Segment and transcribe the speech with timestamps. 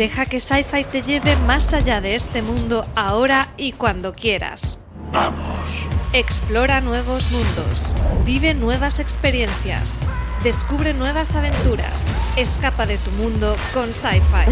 [0.00, 4.78] Deja que Sci-Fi te lleve más allá de este mundo ahora y cuando quieras.
[5.12, 5.36] Vamos.
[6.14, 7.92] Explora nuevos mundos.
[8.24, 9.90] Vive nuevas experiencias.
[10.42, 12.14] Descubre nuevas aventuras.
[12.36, 14.50] Escapa de tu mundo con Sci-Fi.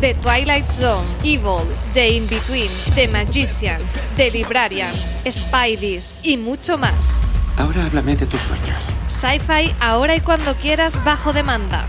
[0.00, 7.20] The Twilight Zone, Evil, The In-Between, The Magicians, The Librarians, Spideys y mucho más.
[7.58, 8.82] Ahora háblame de tus sueños.
[9.08, 11.86] Sci-Fi ahora y cuando quieras bajo demanda.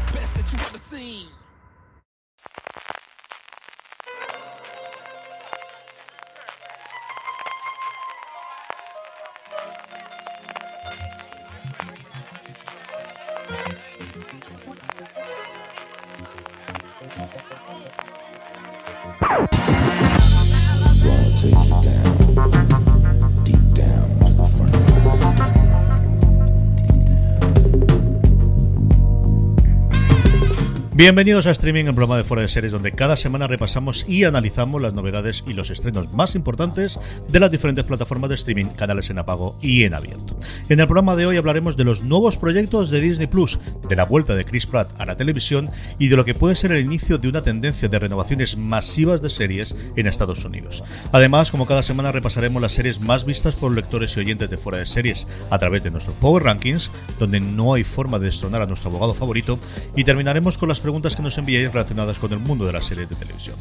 [31.05, 34.81] Bienvenidos a Streaming, el programa de Fuera de Series, donde cada semana repasamos y analizamos
[34.81, 39.19] las novedades y los estrenos más importantes de las diferentes plataformas de streaming, canales en
[39.19, 40.35] apago y en abierto.
[40.67, 44.05] En el programa de hoy hablaremos de los nuevos proyectos de Disney Plus, de la
[44.05, 47.19] vuelta de Chris Pratt a la televisión y de lo que puede ser el inicio
[47.19, 50.83] de una tendencia de renovaciones masivas de series en Estados Unidos.
[51.11, 54.79] Además, como cada semana repasaremos las series más vistas por lectores y oyentes de Fuera
[54.79, 56.89] de Series a través de nuestros Power Rankings,
[57.19, 59.59] donde no hay forma de destronar a nuestro abogado favorito,
[59.95, 63.09] y terminaremos con las preguntas que nos enviáis relacionadas con el mundo de las series
[63.09, 63.55] de televisión.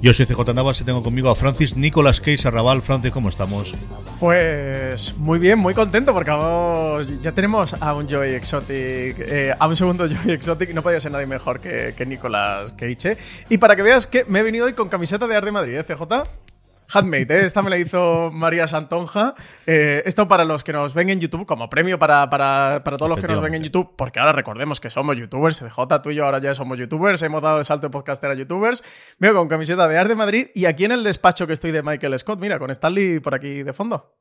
[0.00, 2.80] Yo soy CJ Navas y tengo conmigo a Francis Nicolas Case Arrabal.
[2.80, 3.74] Francis, ¿cómo estamos?
[4.20, 9.66] Pues muy bien, muy contento porque vamos, ya tenemos a un Joey Exotic, eh, a
[9.66, 13.18] un segundo Joey Exotic, no podía ser nadie mejor que, que Nicolas Cage.
[13.48, 15.76] Y para que veas que me he venido hoy con camiseta de Arte de Madrid,
[15.76, 16.45] ¿eh, CJ?
[16.92, 17.44] Handmade, ¿eh?
[17.44, 19.34] esta me la hizo María Santonja.
[19.66, 23.10] Eh, esto para los que nos ven en YouTube, como premio para, para, para todos
[23.10, 26.16] los que nos ven en YouTube, porque ahora recordemos que somos youtubers, CJ, tú y
[26.16, 28.84] yo ahora ya somos youtubers, hemos dado el salto de podcaster a youtubers.
[29.18, 31.82] Veo con camiseta de Arte de Madrid y aquí en el despacho que estoy de
[31.82, 34.16] Michael Scott, mira, con Stanley por aquí de fondo.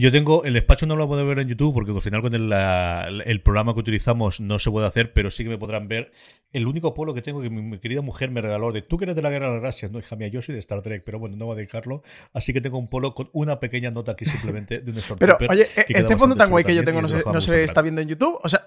[0.00, 2.48] Yo tengo, el despacho no lo puedo ver en YouTube porque al final con el,
[2.48, 6.12] la- el programa que utilizamos no se puede hacer, pero sí que me podrán ver.
[6.52, 9.06] El único polo que tengo que mi, mi querida mujer me regaló de tú que
[9.06, 11.02] eres de la Guerra de las Galaxias, no hija mía, yo soy de Star Trek,
[11.04, 12.04] pero bueno, no voy a dedicarlo.
[12.32, 15.66] Así que tengo un polo con una pequeña nota aquí simplemente de un Pero, oye,
[15.74, 18.06] que queda este fondo tan guay que yo tengo no se, no está viendo en
[18.06, 18.38] YouTube.
[18.40, 18.64] O sea,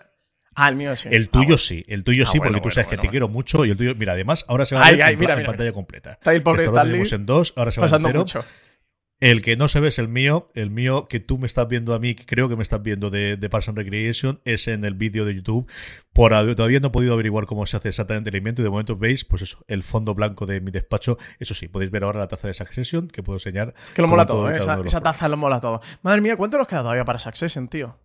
[0.55, 1.07] ah, el mío sí.
[1.13, 1.57] El Ah, tuyo bueno.
[1.59, 3.69] sí, el tuyo Ah, sí, bueno, porque tú bueno, sabes que te quiero mucho y
[3.71, 5.69] el tuyo, mira, además ahora se va a ver ay, en, mira, en mira, pantalla
[5.69, 5.73] mira.
[5.75, 6.11] completa.
[6.11, 8.19] Está ahí el pobre Stanley en dos, ahora se va Pasando entero.
[8.21, 8.43] mucho.
[9.21, 10.49] El que no se ve es el mío.
[10.55, 13.11] El mío que tú me estás viendo a mí, que creo que me estás viendo
[13.11, 15.71] de, de Parks and Recreation, es en el vídeo de YouTube.
[16.11, 18.97] Por, todavía no he podido averiguar cómo se hace exactamente el invento y de momento
[18.97, 21.19] veis, pues eso, el fondo blanco de mi despacho.
[21.39, 23.75] Eso sí, podéis ver ahora la taza de Succession que puedo enseñar.
[23.93, 24.57] Que lo mola todo todo, ¿eh?
[24.57, 25.81] esa, esa taza lo mola todo.
[26.01, 27.99] Madre mía, ¿cuánto nos queda todavía para Succession, tío?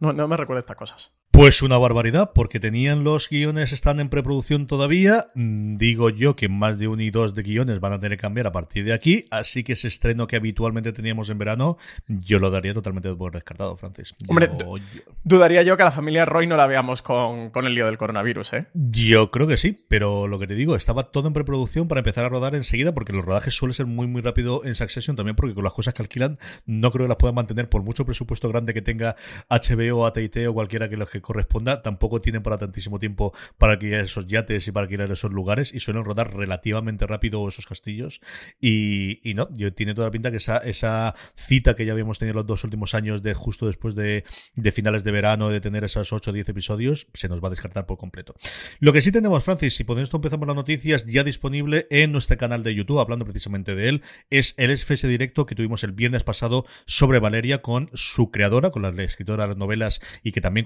[0.00, 1.14] No, no me recuerda estas cosas.
[1.38, 5.28] Pues una barbaridad, porque tenían los guiones, están en preproducción todavía.
[5.36, 8.22] Mm, Digo yo que más de uno y dos de guiones van a tener que
[8.22, 9.26] cambiar a partir de aquí.
[9.30, 11.76] Así que ese estreno que habitualmente teníamos en verano,
[12.08, 14.16] yo lo daría totalmente por descartado, Francis.
[14.18, 14.74] Yo- Hombre, yo,
[15.22, 17.98] Dudaría yo que a la familia Roy no la veamos con, con el lío del
[17.98, 18.66] coronavirus, ¿eh?
[18.74, 22.24] yo creo que sí, pero lo que te digo, estaba todo en preproducción para empezar
[22.24, 25.54] a rodar enseguida, porque los rodajes suelen ser muy, muy rápido en Succession también, porque
[25.54, 28.74] con las cosas que alquilan, no creo que las puedan mantener por mucho presupuesto grande
[28.74, 29.14] que tenga
[29.48, 34.04] HBO, AT&T o cualquiera que los que corresponda, tampoco tienen para tantísimo tiempo para alquilar
[34.04, 38.20] esos yates y para alquilar esos lugares y suelen rodar relativamente rápido esos castillos
[38.60, 42.18] y, y no, yo tiene toda la pinta que esa, esa cita que ya habíamos
[42.18, 44.24] tenido los dos últimos años de justo después de,
[44.54, 47.50] de finales de verano de tener esos 8 o 10 episodios se nos va a
[47.50, 48.34] descartar por completo.
[48.80, 52.62] Lo que sí tenemos, Francis, si esto empezamos las noticias ya disponible en nuestro canal
[52.62, 56.64] de YouTube, hablando precisamente de él, es el SFS directo que tuvimos el viernes pasado
[56.86, 60.64] sobre Valeria con su creadora, con la escritora de las novelas y que también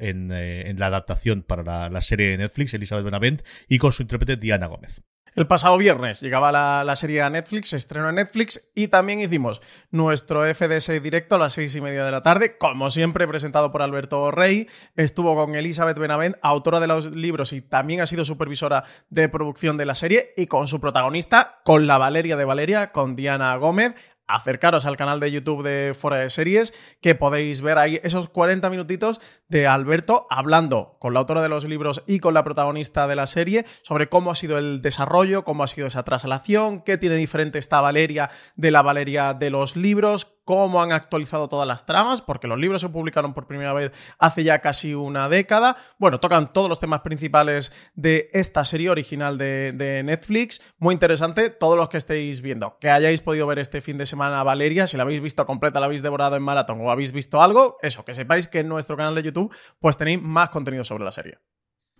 [0.00, 4.36] eh, en la adaptación para la, serie de Netflix, Elizabeth Benavent, y con su intérprete
[4.36, 5.02] Diana Gómez.
[5.34, 9.20] El pasado viernes llegaba la, la serie a Netflix, se estrenó en Netflix y también
[9.20, 9.60] hicimos
[9.90, 13.82] nuestro FDS directo a las seis y media de la tarde, como siempre presentado por
[13.82, 14.66] Alberto Rey.
[14.94, 19.76] Estuvo con Elizabeth Benavent, autora de los libros y también ha sido supervisora de producción
[19.76, 23.94] de la serie y con su protagonista, con la Valeria de Valeria, con Diana Gómez.
[24.26, 28.68] Acercaros al canal de YouTube de Fuera de Series, que podéis ver ahí esos 40
[28.70, 33.16] minutitos de Alberto hablando con la autora de los libros y con la protagonista de
[33.16, 37.16] la serie sobre cómo ha sido el desarrollo, cómo ha sido esa traslación, qué tiene
[37.16, 42.22] diferente esta Valeria de la Valeria de los libros, cómo han actualizado todas las tramas,
[42.22, 45.76] porque los libros se publicaron por primera vez hace ya casi una década.
[45.98, 50.62] Bueno, tocan todos los temas principales de esta serie original de, de Netflix.
[50.78, 54.15] Muy interesante, todos los que estéis viendo, que hayáis podido ver este fin de semana
[54.16, 57.76] Valeria, si la habéis visto completa, la habéis devorado en maratón o habéis visto algo,
[57.82, 61.10] eso, que sepáis que en nuestro canal de YouTube pues tenéis más contenido sobre la
[61.10, 61.38] serie.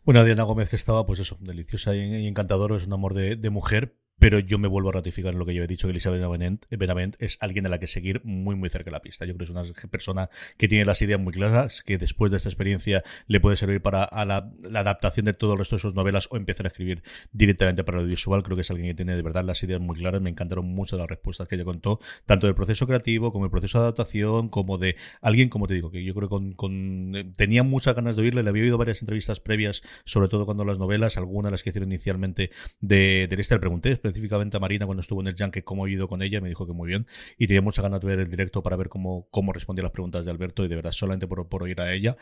[0.05, 3.97] Una Diana Gómez que estaba, pues eso, deliciosa y encantadora, es un amor de mujer,
[4.19, 6.23] pero yo me vuelvo a ratificar en lo que yo he dicho, que Elizabeth
[6.71, 9.27] Benavent, es alguien a la que seguir muy, muy cerca de la pista.
[9.27, 12.39] Yo creo que es una persona que tiene las ideas muy claras, que después de
[12.39, 16.29] esta experiencia le puede servir para la, adaptación de todo el resto de sus novelas
[16.31, 17.03] o empezar a escribir
[17.33, 18.43] directamente para el visual.
[18.43, 20.23] Creo que es alguien que tiene de verdad las ideas muy claras.
[20.23, 23.79] Me encantaron mucho las respuestas que ella contó, tanto del proceso creativo como el proceso
[23.79, 27.95] de adaptación, como de alguien, como te digo, que yo creo que con, tenía muchas
[27.95, 28.43] ganas de oírle.
[28.43, 31.93] Le había oído varias entrevistas previas, sobre todo cuando las novelas, algunas las que hicieron
[31.93, 35.87] inicialmente de, de esta, le pregunté específicamente a Marina cuando estuvo en el Yankee cómo
[35.87, 37.07] he ido con ella, me dijo que muy bien.
[37.39, 40.25] Y tenía muchas ganas de ver el directo para ver cómo, cómo respondía las preguntas
[40.25, 42.17] de Alberto y de verdad solamente por, por oír a ella.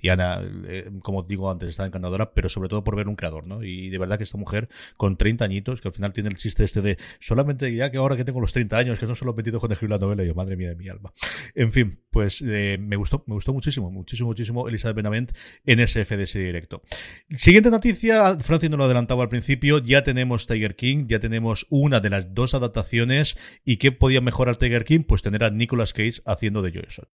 [0.00, 3.62] Diana, eh, como digo antes, está encantadora, pero sobre todo por ver un creador, ¿no?
[3.62, 6.64] Y de verdad que esta mujer con 30 añitos, que al final tiene el chiste
[6.64, 9.34] este de solamente ya que ahora que tengo los 30 años, que no solo he
[9.34, 11.12] metido con escribir la novela, y yo, madre mía de mi alma.
[11.54, 15.32] En fin, pues eh, me gustó, me gustó muchísimo, muchísimo, muchísimo Elizabeth Benavent
[15.64, 16.82] en ese FDS directo.
[17.30, 22.00] Siguiente noticia, Francis nos lo adelantaba al principio, ya tenemos Tiger King, ya tenemos una
[22.00, 23.38] de las dos adaptaciones.
[23.64, 25.04] ¿Y qué podía mejorar Tiger King?
[25.08, 27.06] Pues tener a Nicolas Cage haciendo de Joe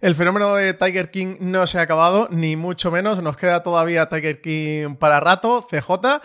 [0.00, 3.22] El fenómeno de Tiger King no se ha acabado, ni mucho menos.
[3.22, 6.22] Nos queda todavía Tiger King para rato, CJ.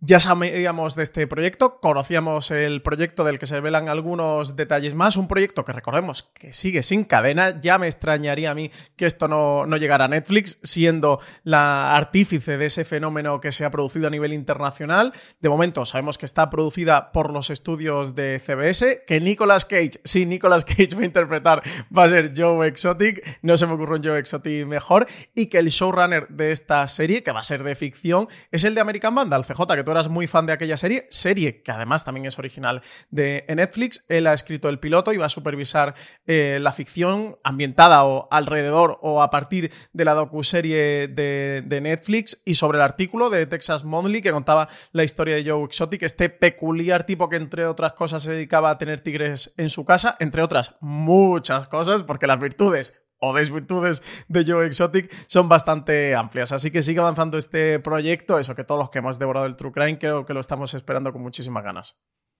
[0.00, 5.16] Ya sabíamos de este proyecto, conocíamos el proyecto del que se revelan algunos detalles más,
[5.16, 9.26] un proyecto que recordemos que sigue sin cadena, ya me extrañaría a mí que esto
[9.26, 14.08] no, no llegara a Netflix, siendo la artífice de ese fenómeno que se ha producido
[14.08, 15.14] a nivel internacional.
[15.40, 20.26] De momento sabemos que está producida por los estudios de CBS, que Nicolas Cage, sí,
[20.26, 21.62] Nicolas Cage va a interpretar,
[21.96, 25.56] va a ser Joe Exotic, no se me ocurre un Joe Exotic mejor, y que
[25.56, 29.14] el showrunner de esta serie, que va a ser de ficción, es el de American
[29.14, 32.40] Vandal, CJ, que tú eras muy fan de aquella serie, serie que además también es
[32.40, 34.04] original de Netflix.
[34.08, 35.94] Él ha escrito el piloto y va a supervisar
[36.26, 42.42] eh, la ficción ambientada o alrededor o a partir de la docuserie de, de Netflix
[42.44, 46.30] y sobre el artículo de Texas Monthly que contaba la historia de Joe Exotic, este
[46.30, 50.42] peculiar tipo que entre otras cosas se dedicaba a tener tigres en su casa, entre
[50.42, 56.52] otras muchas cosas, porque las virtudes o desvirtudes de Joe Exotic son bastante amplias.
[56.52, 59.72] Así que sigue avanzando este proyecto, eso que todos los que hemos devorado el True
[59.72, 61.98] Crime creo que lo estamos esperando con muchísimas ganas.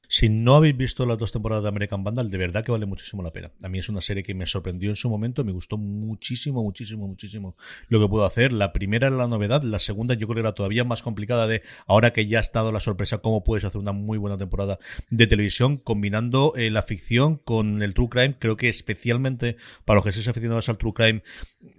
[0.08, 3.22] Si no habéis visto las dos temporadas de American Vandal, de verdad que vale muchísimo
[3.22, 3.50] la pena.
[3.62, 7.06] A mí es una serie que me sorprendió en su momento, me gustó muchísimo, muchísimo,
[7.08, 7.56] muchísimo
[7.88, 8.52] lo que puedo hacer.
[8.52, 11.62] La primera era la novedad, la segunda yo creo que era todavía más complicada de
[11.86, 14.78] ahora que ya ha estado la sorpresa, cómo puedes hacer una muy buena temporada
[15.10, 18.36] de televisión combinando eh, la ficción con el true crime.
[18.38, 21.22] Creo que especialmente para los que sean aficionados al true crime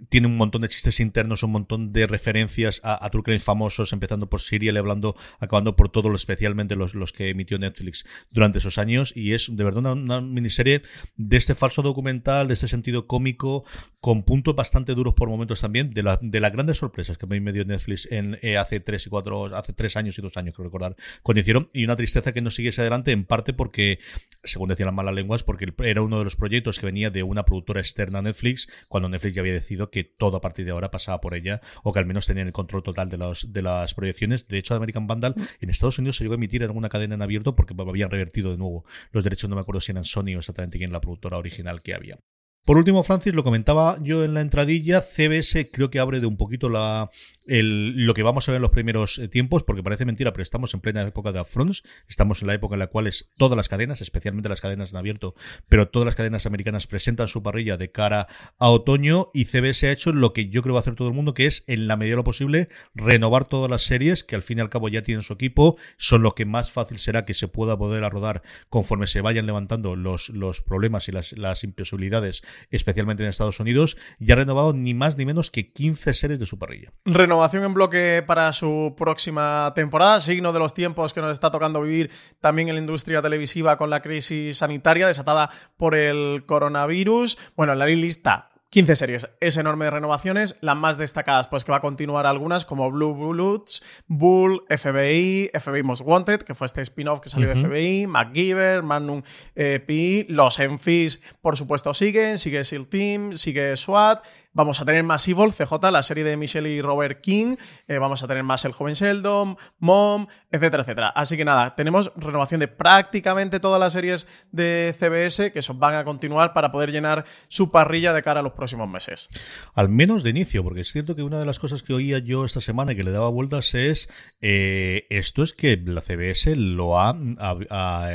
[0.08, 4.28] tiene un montón de chistes internos, un montón de referencias a, true crime famosos, empezando
[4.28, 9.12] por Serial, hablando, acabando por todo, especialmente los, los que emitió Netflix durante esos años
[9.14, 10.82] y es de verdad una, miniserie
[11.16, 13.64] de este falso documental, de este sentido cómico,
[14.00, 17.52] con puntos bastante duros por momentos también, de, la, de las grandes sorpresas que me
[17.52, 20.66] dio Netflix en, eh, hace tres y cuatro, hace tres años y dos años, creo
[20.66, 23.98] recordar, cuando hicieron, y una tristeza que no siguiese adelante, en parte porque,
[24.44, 27.44] según decían las malas lenguas, porque era uno de los proyectos que venía de una
[27.44, 30.90] productora externa a Netflix, cuando Netflix ya había decidido que todo a partir de ahora
[30.90, 33.94] pasaba por ella, o que al menos tenían el control total de, los, de las
[33.94, 34.48] proyecciones.
[34.48, 37.22] De hecho, American Vandal en Estados Unidos se llegó a emitir en alguna cadena en
[37.22, 37.74] abierto porque
[38.10, 41.00] revertido de nuevo los derechos, no me acuerdo si eran Sony o exactamente quién la
[41.00, 42.18] productora original que había.
[42.64, 46.36] Por último, Francis, lo comentaba yo en la entradilla, CBS creo que abre de un
[46.36, 47.10] poquito la,
[47.48, 50.74] lo que vamos a ver en los primeros eh, tiempos, porque parece mentira, pero estamos
[50.74, 53.68] en plena época de upfronts, estamos en la época en la cual es todas las
[53.68, 55.34] cadenas, especialmente las cadenas en abierto,
[55.68, 58.28] pero todas las cadenas americanas presentan su parrilla de cara
[58.58, 61.14] a otoño y CBS ha hecho lo que yo creo va a hacer todo el
[61.14, 64.42] mundo, que es en la medida de lo posible renovar todas las series que al
[64.42, 67.34] fin y al cabo ya tienen su equipo, son lo que más fácil será que
[67.34, 72.42] se pueda poder a rodar conforme se vayan levantando los, los problemas y las, imposibilidades
[72.70, 76.46] especialmente en Estados Unidos, ya ha renovado ni más ni menos que 15 series de
[76.46, 76.92] su parrilla.
[77.38, 81.80] Renovación en bloque para su próxima temporada, signo de los tiempos que nos está tocando
[81.80, 87.38] vivir también en la industria televisiva con la crisis sanitaria desatada por el coronavirus.
[87.54, 91.72] Bueno, en la lista 15 series, es enorme de renovaciones, las más destacadas pues que
[91.72, 96.82] va a continuar algunas como Blue Bullets, Bull, FBI, FBI Most Wanted, que fue este
[96.82, 99.22] spin-off que salió de FBI, MacGyver, Magnum
[99.54, 105.04] eh, PI, los Enfis por supuesto siguen, sigue SEAL Team, sigue SWAT, Vamos a tener
[105.04, 107.56] más Evil, CJ, la serie de Michelle y Robert King.
[107.86, 111.08] Eh, vamos a tener más El Joven Sheldon, Mom, etcétera, etcétera.
[111.10, 116.04] Así que nada, tenemos renovación de prácticamente todas las series de CBS que van a
[116.04, 119.28] continuar para poder llenar su parrilla de cara a los próximos meses.
[119.74, 122.44] Al menos de inicio, porque es cierto que una de las cosas que oía yo
[122.44, 124.08] esta semana y que le daba vueltas es
[124.40, 127.10] eh, esto es que la CBS lo ha,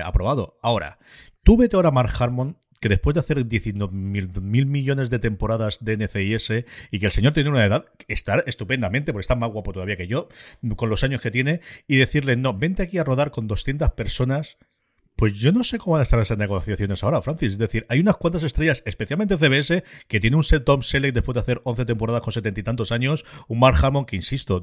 [0.06, 0.58] aprobado.
[0.62, 1.00] Ahora,
[1.44, 5.86] tú vete ahora a Mark Harmon que después de hacer 19 mil millones de temporadas
[5.86, 9.72] de NCIS y que el señor tiene una edad, estar estupendamente, porque está más guapo
[9.72, 10.28] todavía que yo,
[10.76, 14.58] con los años que tiene, y decirle, no, vente aquí a rodar con 200 personas
[15.16, 17.54] pues yo no sé cómo van a estar esas negociaciones ahora, Francis.
[17.54, 21.34] Es decir, hay unas cuantas estrellas, especialmente CBS, que tiene un set Tom Selleck después
[21.36, 24.62] de hacer 11 temporadas con setenta y tantos años, un Mark Hammond que, insisto,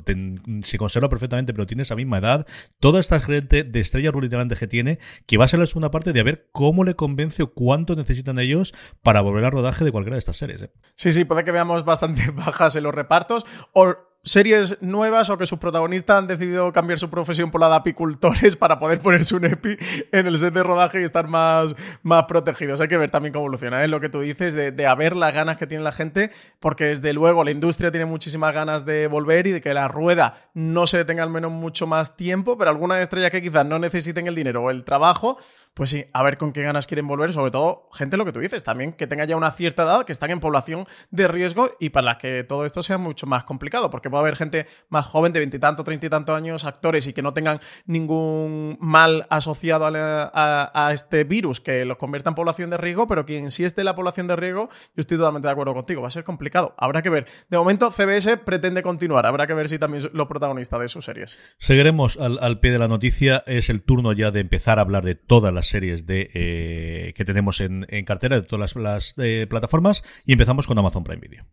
[0.62, 2.46] se conserva perfectamente, pero tiene esa misma edad.
[2.80, 6.12] Toda esta gente de estrellas rutilantes que tiene, que va a ser la segunda parte
[6.12, 9.92] de a ver cómo le convence o cuánto necesitan ellos para volver al rodaje de
[9.92, 10.62] cualquiera de estas series.
[10.62, 10.72] ¿eh?
[10.94, 13.46] Sí, sí, puede que veamos bastante bajas en los repartos.
[13.72, 17.76] O series nuevas o que sus protagonistas han decidido cambiar su profesión por la de
[17.76, 19.78] apicultores para poder ponerse un EPI
[20.12, 22.80] en el set de rodaje y estar más, más protegidos.
[22.80, 23.88] Hay que ver también cómo evoluciona, ¿eh?
[23.88, 27.12] lo que tú dices, de, de haber las ganas que tiene la gente, porque desde
[27.12, 30.98] luego la industria tiene muchísimas ganas de volver y de que la rueda no se
[30.98, 34.64] detenga al menos mucho más tiempo, pero algunas estrellas que quizás no necesiten el dinero
[34.64, 35.38] o el trabajo,
[35.72, 38.40] pues sí, a ver con qué ganas quieren volver, sobre todo gente, lo que tú
[38.40, 41.90] dices, también que tenga ya una cierta edad, que están en población de riesgo y
[41.90, 45.40] para que todo esto sea mucho más complicado, porque puede haber gente más joven de
[45.40, 51.24] veintitantos, treinta y tantos años, actores y que no tengan ningún mal asociado a, este
[51.24, 54.26] virus que los convierta en población de riesgo, pero quien sí esté en la población
[54.26, 57.26] de riesgo, yo estoy totalmente de acuerdo contigo, va a ser complicado, habrá que ver.
[57.48, 61.38] De momento, CBS pretende continuar, habrá que ver si también los protagonistas de sus series.
[61.58, 65.14] Seguiremos al, pie de la noticia, es el turno ya de empezar a hablar de
[65.14, 70.66] todas las series eh, que tenemos en, cartera, de todas las, eh, plataformas, y empezamos
[70.66, 71.44] con Amazon Prime Video.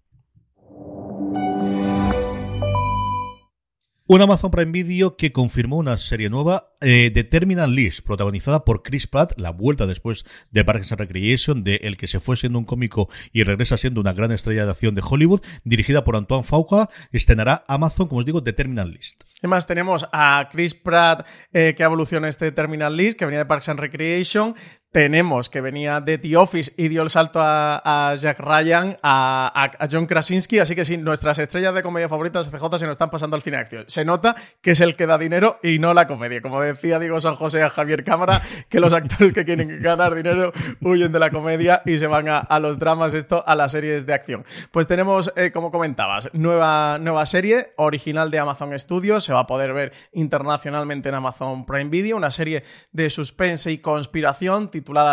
[4.10, 8.82] Un Amazon Prime Video que confirmó una serie nueva, eh, The Terminal List, protagonizada por
[8.82, 12.58] Chris Pratt, la vuelta después de Parks and Recreation, de el que se fue siendo
[12.58, 16.46] un cómico y regresa siendo una gran estrella de acción de Hollywood, dirigida por Antoine
[16.46, 19.26] Fauca, estrenará Amazon, como os digo, The Terminal List.
[19.40, 23.68] Además tenemos a Chris Pratt, eh, que evoluciona este Terminal List, que venía de Parks
[23.68, 24.56] and Recreation,
[24.92, 30.06] tenemos que venía de The Office y dio el salto a, Jack Ryan, a, John
[30.06, 33.42] Krasinski, así que sí, nuestras estrellas de comedia favoritas CJ se nos están pasando al
[33.42, 33.84] cine de acción.
[33.88, 36.42] Se nota que es el que da dinero y no la comedia.
[36.42, 40.54] Como decía Diego San José a Javier Cámara, que los actores que quieren ganar dinero
[40.82, 44.14] huyen de la comedia y se van a, los dramas, esto, a las series de
[44.14, 44.46] acción.
[44.72, 49.48] Pues tenemos, eh, como comentabas, nueva, nueva serie, original de Amazon Studios, se va a
[49.48, 54.70] poder ver internacionalmente en Amazon Prime Video, una serie de suspense y conspiración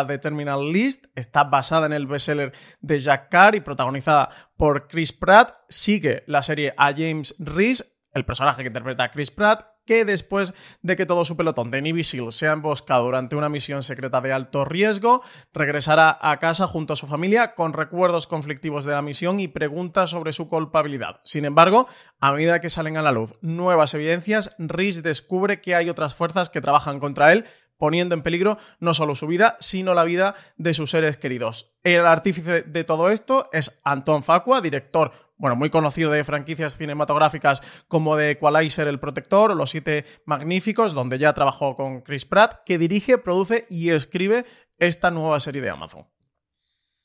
[0.07, 1.07] The Terminal List.
[1.15, 5.55] Está basada en el bestseller de Jack Carr y protagonizada por Chris Pratt.
[5.69, 10.55] Sigue la serie a James Reese, el personaje que interpreta a Chris Pratt, que después
[10.83, 14.33] de que todo su pelotón de Navy SEAL sea emboscado durante una misión secreta de
[14.33, 19.41] alto riesgo, regresará a casa junto a su familia con recuerdos conflictivos de la misión
[19.41, 21.21] y preguntas sobre su culpabilidad.
[21.25, 21.89] Sin embargo,
[22.21, 26.49] a medida que salen a la luz nuevas evidencias, Reese descubre que hay otras fuerzas
[26.49, 27.45] que trabajan contra él
[27.77, 31.75] poniendo en peligro no solo su vida, sino la vida de sus seres queridos.
[31.83, 37.63] El artífice de todo esto es Anton Facua, director, bueno, muy conocido de franquicias cinematográficas
[37.89, 42.63] como de Equalizer, El Protector o Los Siete Magníficos, donde ya trabajó con Chris Pratt,
[42.65, 44.47] que dirige, produce y escribe
[44.79, 46.07] esta nueva serie de Amazon.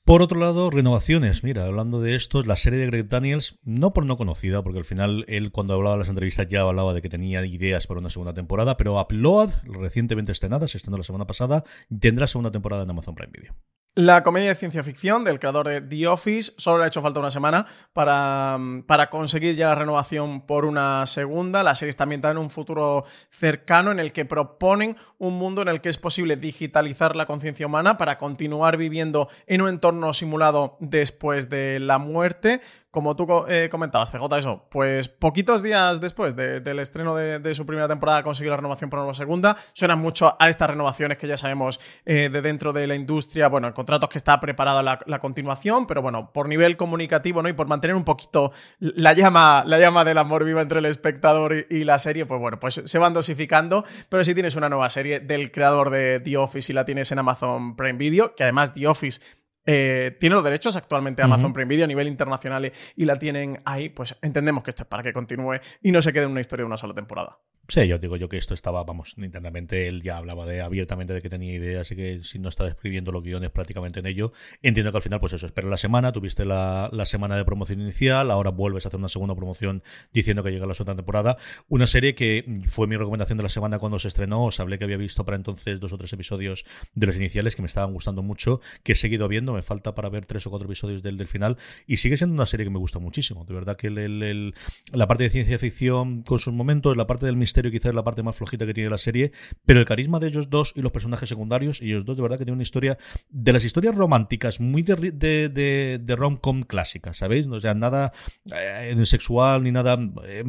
[0.10, 1.44] Por otro lado, renovaciones.
[1.44, 4.86] Mira, hablando de esto, la serie de Greg Daniels, no por no conocida, porque al
[4.86, 8.10] final él cuando hablaba de las entrevistas ya hablaba de que tenía ideas para una
[8.10, 11.64] segunda temporada, pero Upload, recientemente estrenada, se estrenó la semana pasada,
[12.00, 13.54] tendrá segunda temporada en Amazon Prime Video.
[13.96, 17.20] La comedia de ciencia ficción del creador de The Office solo le ha hecho falta
[17.20, 21.64] una semana para, para, conseguir ya la renovación por una segunda.
[21.64, 25.70] La serie está ambientada en un futuro cercano en el que proponen un mundo en
[25.70, 30.78] el que es posible digitalizar la conciencia humana para continuar viviendo en un entorno simulado
[30.80, 36.80] después de la muerte como tú eh, comentabas, CJ, eso, pues poquitos días después del
[36.80, 39.58] estreno de, su primera temporada consiguió la renovación para una segunda.
[39.74, 43.68] Suenan mucho a estas renovaciones que ya sabemos eh, de dentro de la industria, bueno,
[43.68, 47.50] en contratos que está preparada la, continuación, pero bueno, por nivel comunicativo, ¿no?
[47.50, 51.68] Y por mantener un poquito la llama, la llama del amor viva entre el espectador
[51.70, 54.90] y, y la serie, pues bueno, pues se van dosificando, pero si tienes una nueva
[54.90, 58.74] serie del creador de The Office y la tienes en Amazon Prime Video, que además
[58.74, 59.22] The Office
[59.66, 61.54] eh, tiene los derechos actualmente Amazon Ujú.
[61.54, 64.90] Prime Video a nivel internacional y, y la tienen ahí, pues entendemos que esto es
[64.90, 67.40] para que continúe y no se quede en una historia de una sola temporada.
[67.68, 71.22] Sí, yo digo yo que esto estaba, vamos, internamente él ya hablaba de abiertamente de
[71.22, 74.32] que tenía ideas, así que si no estaba escribiendo los guiones prácticamente en ello,
[74.64, 77.80] entiendo que al final, pues eso, espera la semana, tuviste la, la semana de promoción
[77.80, 81.38] inicial, ahora vuelves a hacer una segunda promoción diciendo que llega la segunda temporada.
[81.68, 84.86] Una serie que fue mi recomendación de la semana cuando se estrenó, os hablé que
[84.86, 88.24] había visto para entonces dos o tres episodios de los iniciales que me estaban gustando
[88.24, 91.28] mucho, que he seguido viendo, me falta para ver tres o cuatro episodios del, del
[91.28, 93.46] final, y sigue siendo una serie que me gusta muchísimo.
[93.46, 94.54] De verdad que el- el-
[94.92, 98.04] la parte de ciencia ficción con sus momentos, la parte del misterio quizás es la
[98.04, 99.32] parte más flojita que tiene la serie,
[99.66, 102.38] pero el carisma de ellos dos y los personajes secundarios, y ellos dos de verdad
[102.38, 102.98] que tienen una historia
[103.30, 107.48] de las historias románticas muy de, de, de, de rom-com clásica, ¿sabéis?
[107.48, 108.14] O sea, nada
[108.54, 110.44] eh, sexual ni nada eh,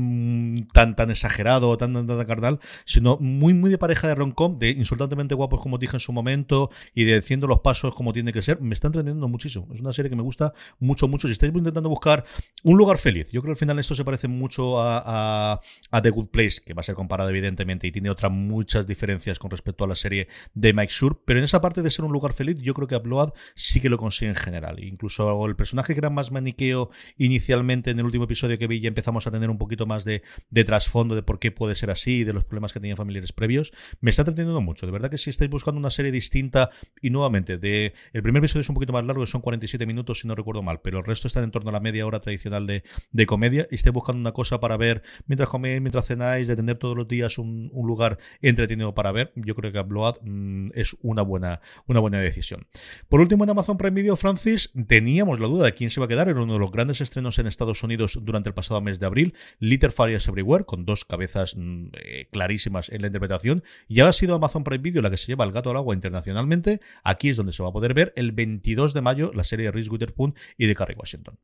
[0.73, 4.71] tan, tan exagerado, tan, tan, tan carnal, sino muy, muy de pareja de rom-com, de
[4.71, 8.43] insultantemente guapos como dije en su momento y de haciendo los pasos como tiene que
[8.43, 9.69] ser, me está entreteniendo muchísimo.
[9.73, 11.29] Es una serie que me gusta mucho, mucho.
[11.29, 12.25] Si estáis intentando buscar
[12.63, 15.61] un lugar feliz, yo creo que al final esto se parece mucho a,
[16.03, 19.51] The Good Place, que va a ser comparada evidentemente y tiene otras muchas diferencias con
[19.51, 22.33] respecto a la serie de Mike Shure, pero en esa parte de ser un lugar
[22.33, 24.83] feliz, yo creo que Upload sí que lo consigue en general.
[24.83, 28.89] Incluso el personaje que era más maniqueo inicialmente en el último episodio que vi, ya
[28.89, 32.19] empezamos a tener un poquito más de, de trasfondo de por qué puede ser así
[32.19, 33.73] y de los problemas que tenían familiares previos.
[34.01, 34.87] Me está entreteniendo mucho.
[34.87, 36.71] De verdad que si estáis buscando una serie distinta
[37.01, 40.29] y nuevamente, de el primer episodio es un poquito más largo, son 47 minutos si
[40.29, 42.83] no recuerdo mal, pero el resto está en torno a la media hora tradicional de,
[43.13, 46.79] de comedia y estáis buscando una cosa para ver mientras coméis, mientras cenáis, de tener
[46.79, 51.23] todos los días un, lugar entretenido para ver, yo creo que Upload mm, es una
[51.23, 52.67] buena, una buena decisión.
[53.09, 56.09] Por último, en Amazon Prime Video, Francis, teníamos la duda de quién se va a
[56.09, 59.07] quedar en uno de los grandes estrenos en Estados Unidos durante el pasado mes de
[59.07, 64.11] abril, Little Fires Everywhere, con dos cabezas mm, eh, clarísimas en la interpretación, y ahora
[64.11, 66.81] ha sido Amazon Prime Video la que se lleva el gato al agua internacionalmente.
[67.03, 68.33] Aquí es donde se va a poder ver el
[68.71, 71.39] 22 de mayo la serie de Reese Witherspoon y de Carrie Washington.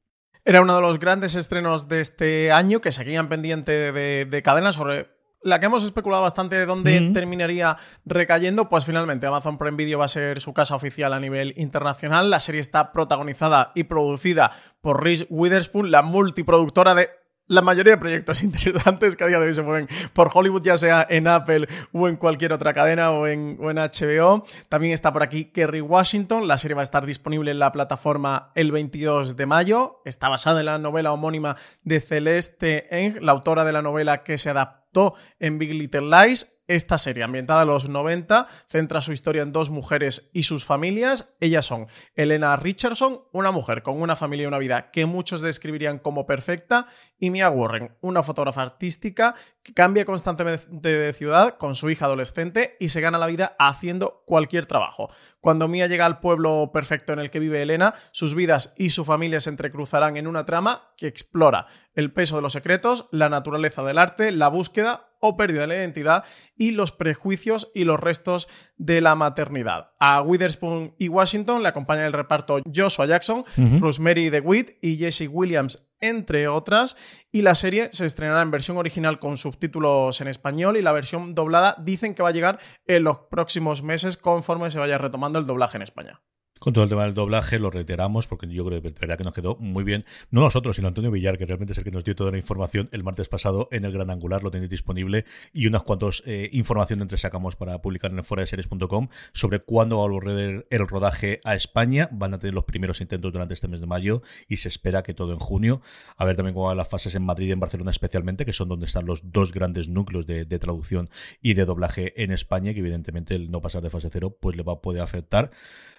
[0.45, 4.77] Era uno de los grandes estrenos de este año que seguían pendiente de, de cadenas
[4.77, 5.09] sobre
[5.43, 7.13] la que hemos especulado bastante de dónde Mm.
[7.13, 11.55] terminaría recayendo, pues finalmente Amazon Prime Video va a ser su casa oficial a nivel
[11.57, 12.31] internacional.
[12.31, 17.11] La serie está protagonizada y producida por Reese Witherspoon, la multiproductora de
[17.49, 20.77] la mayoría de proyectos interesantes que a día de hoy se mueven por Hollywood, ya
[20.77, 24.45] sea en Apple o en cualquier otra cadena o en, o en HBO.
[24.69, 26.49] También está por aquí Kerry Washington.
[26.49, 30.01] La serie va a estar disponible en la plataforma el 22 de mayo.
[30.05, 34.39] Está basada en la novela homónima de Celeste Eng, la autora de la novela que
[34.39, 36.56] se adaptó en Big Little Lies.
[36.69, 41.35] Esta serie, ambientada en los 90, centra su historia en dos mujeres y sus familias.
[41.41, 46.01] Ellas son Elena Richardson, una mujer con una familia y una vida que muchos describirían
[46.01, 49.37] como perfecta, y Mia Warren, una fotógrafa artística
[49.75, 54.67] cambia constantemente de ciudad con su hija adolescente y se gana la vida haciendo cualquier
[54.67, 55.11] trabajo.
[55.41, 59.05] Cuando Mia llega al pueblo perfecto en el que vive Elena, sus vidas y su
[59.05, 63.83] familia se entrecruzarán en una trama que explora el peso de los secretos, la naturaleza
[63.83, 66.25] del arte, la búsqueda o pérdida de la identidad
[66.57, 69.93] y los prejuicios y los restos de la maternidad.
[69.99, 73.45] A Witherspoon y Washington le acompaña el reparto Joshua Jackson.
[73.81, 76.97] Rosemary DeWitt y Jesse Williams, entre otras,
[77.33, 81.35] y la serie se estrenará en versión original con subtítulos en español y la versión
[81.35, 85.47] doblada dicen que va a llegar en los próximos meses conforme se vaya retomando el
[85.47, 86.23] doblaje en España.
[86.59, 89.25] Con todo el tema del doblaje lo reiteramos porque yo creo que de verdad que
[89.25, 90.07] nos quedó muy bien.
[90.31, 92.89] No nosotros, sino Antonio Villar, que realmente es el que nos dio toda la información
[92.93, 97.03] el martes pasado en el Gran Angular, lo tenéis disponible y unas cuantas eh, información
[97.03, 101.55] entre sacamos para publicar en el foradeseries.com sobre cuándo va a volver el rodaje a
[101.55, 102.09] España.
[102.11, 105.13] Van a tener los primeros intentos durante este mes de mayo y se espera que
[105.13, 105.83] todo en junio.
[106.17, 108.69] A ver también cómo van las fases en Madrid y en Barcelona especialmente, que son
[108.69, 111.11] donde están los dos grandes núcleos de traducción
[111.43, 114.63] y de doblaje en España, que evidentemente el no pasar de fase cero pues le
[114.63, 115.51] va a poder afectar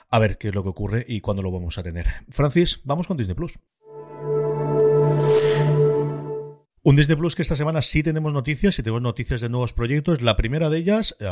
[0.09, 2.07] a ver qué es lo que ocurre y cuándo lo vamos a tener.
[2.29, 3.59] Francis, vamos con Disney Plus.
[6.87, 10.21] Un Disney Plus que esta semana sí tenemos noticias y tenemos noticias de nuevos proyectos.
[10.21, 11.27] La primera de ellas, eh,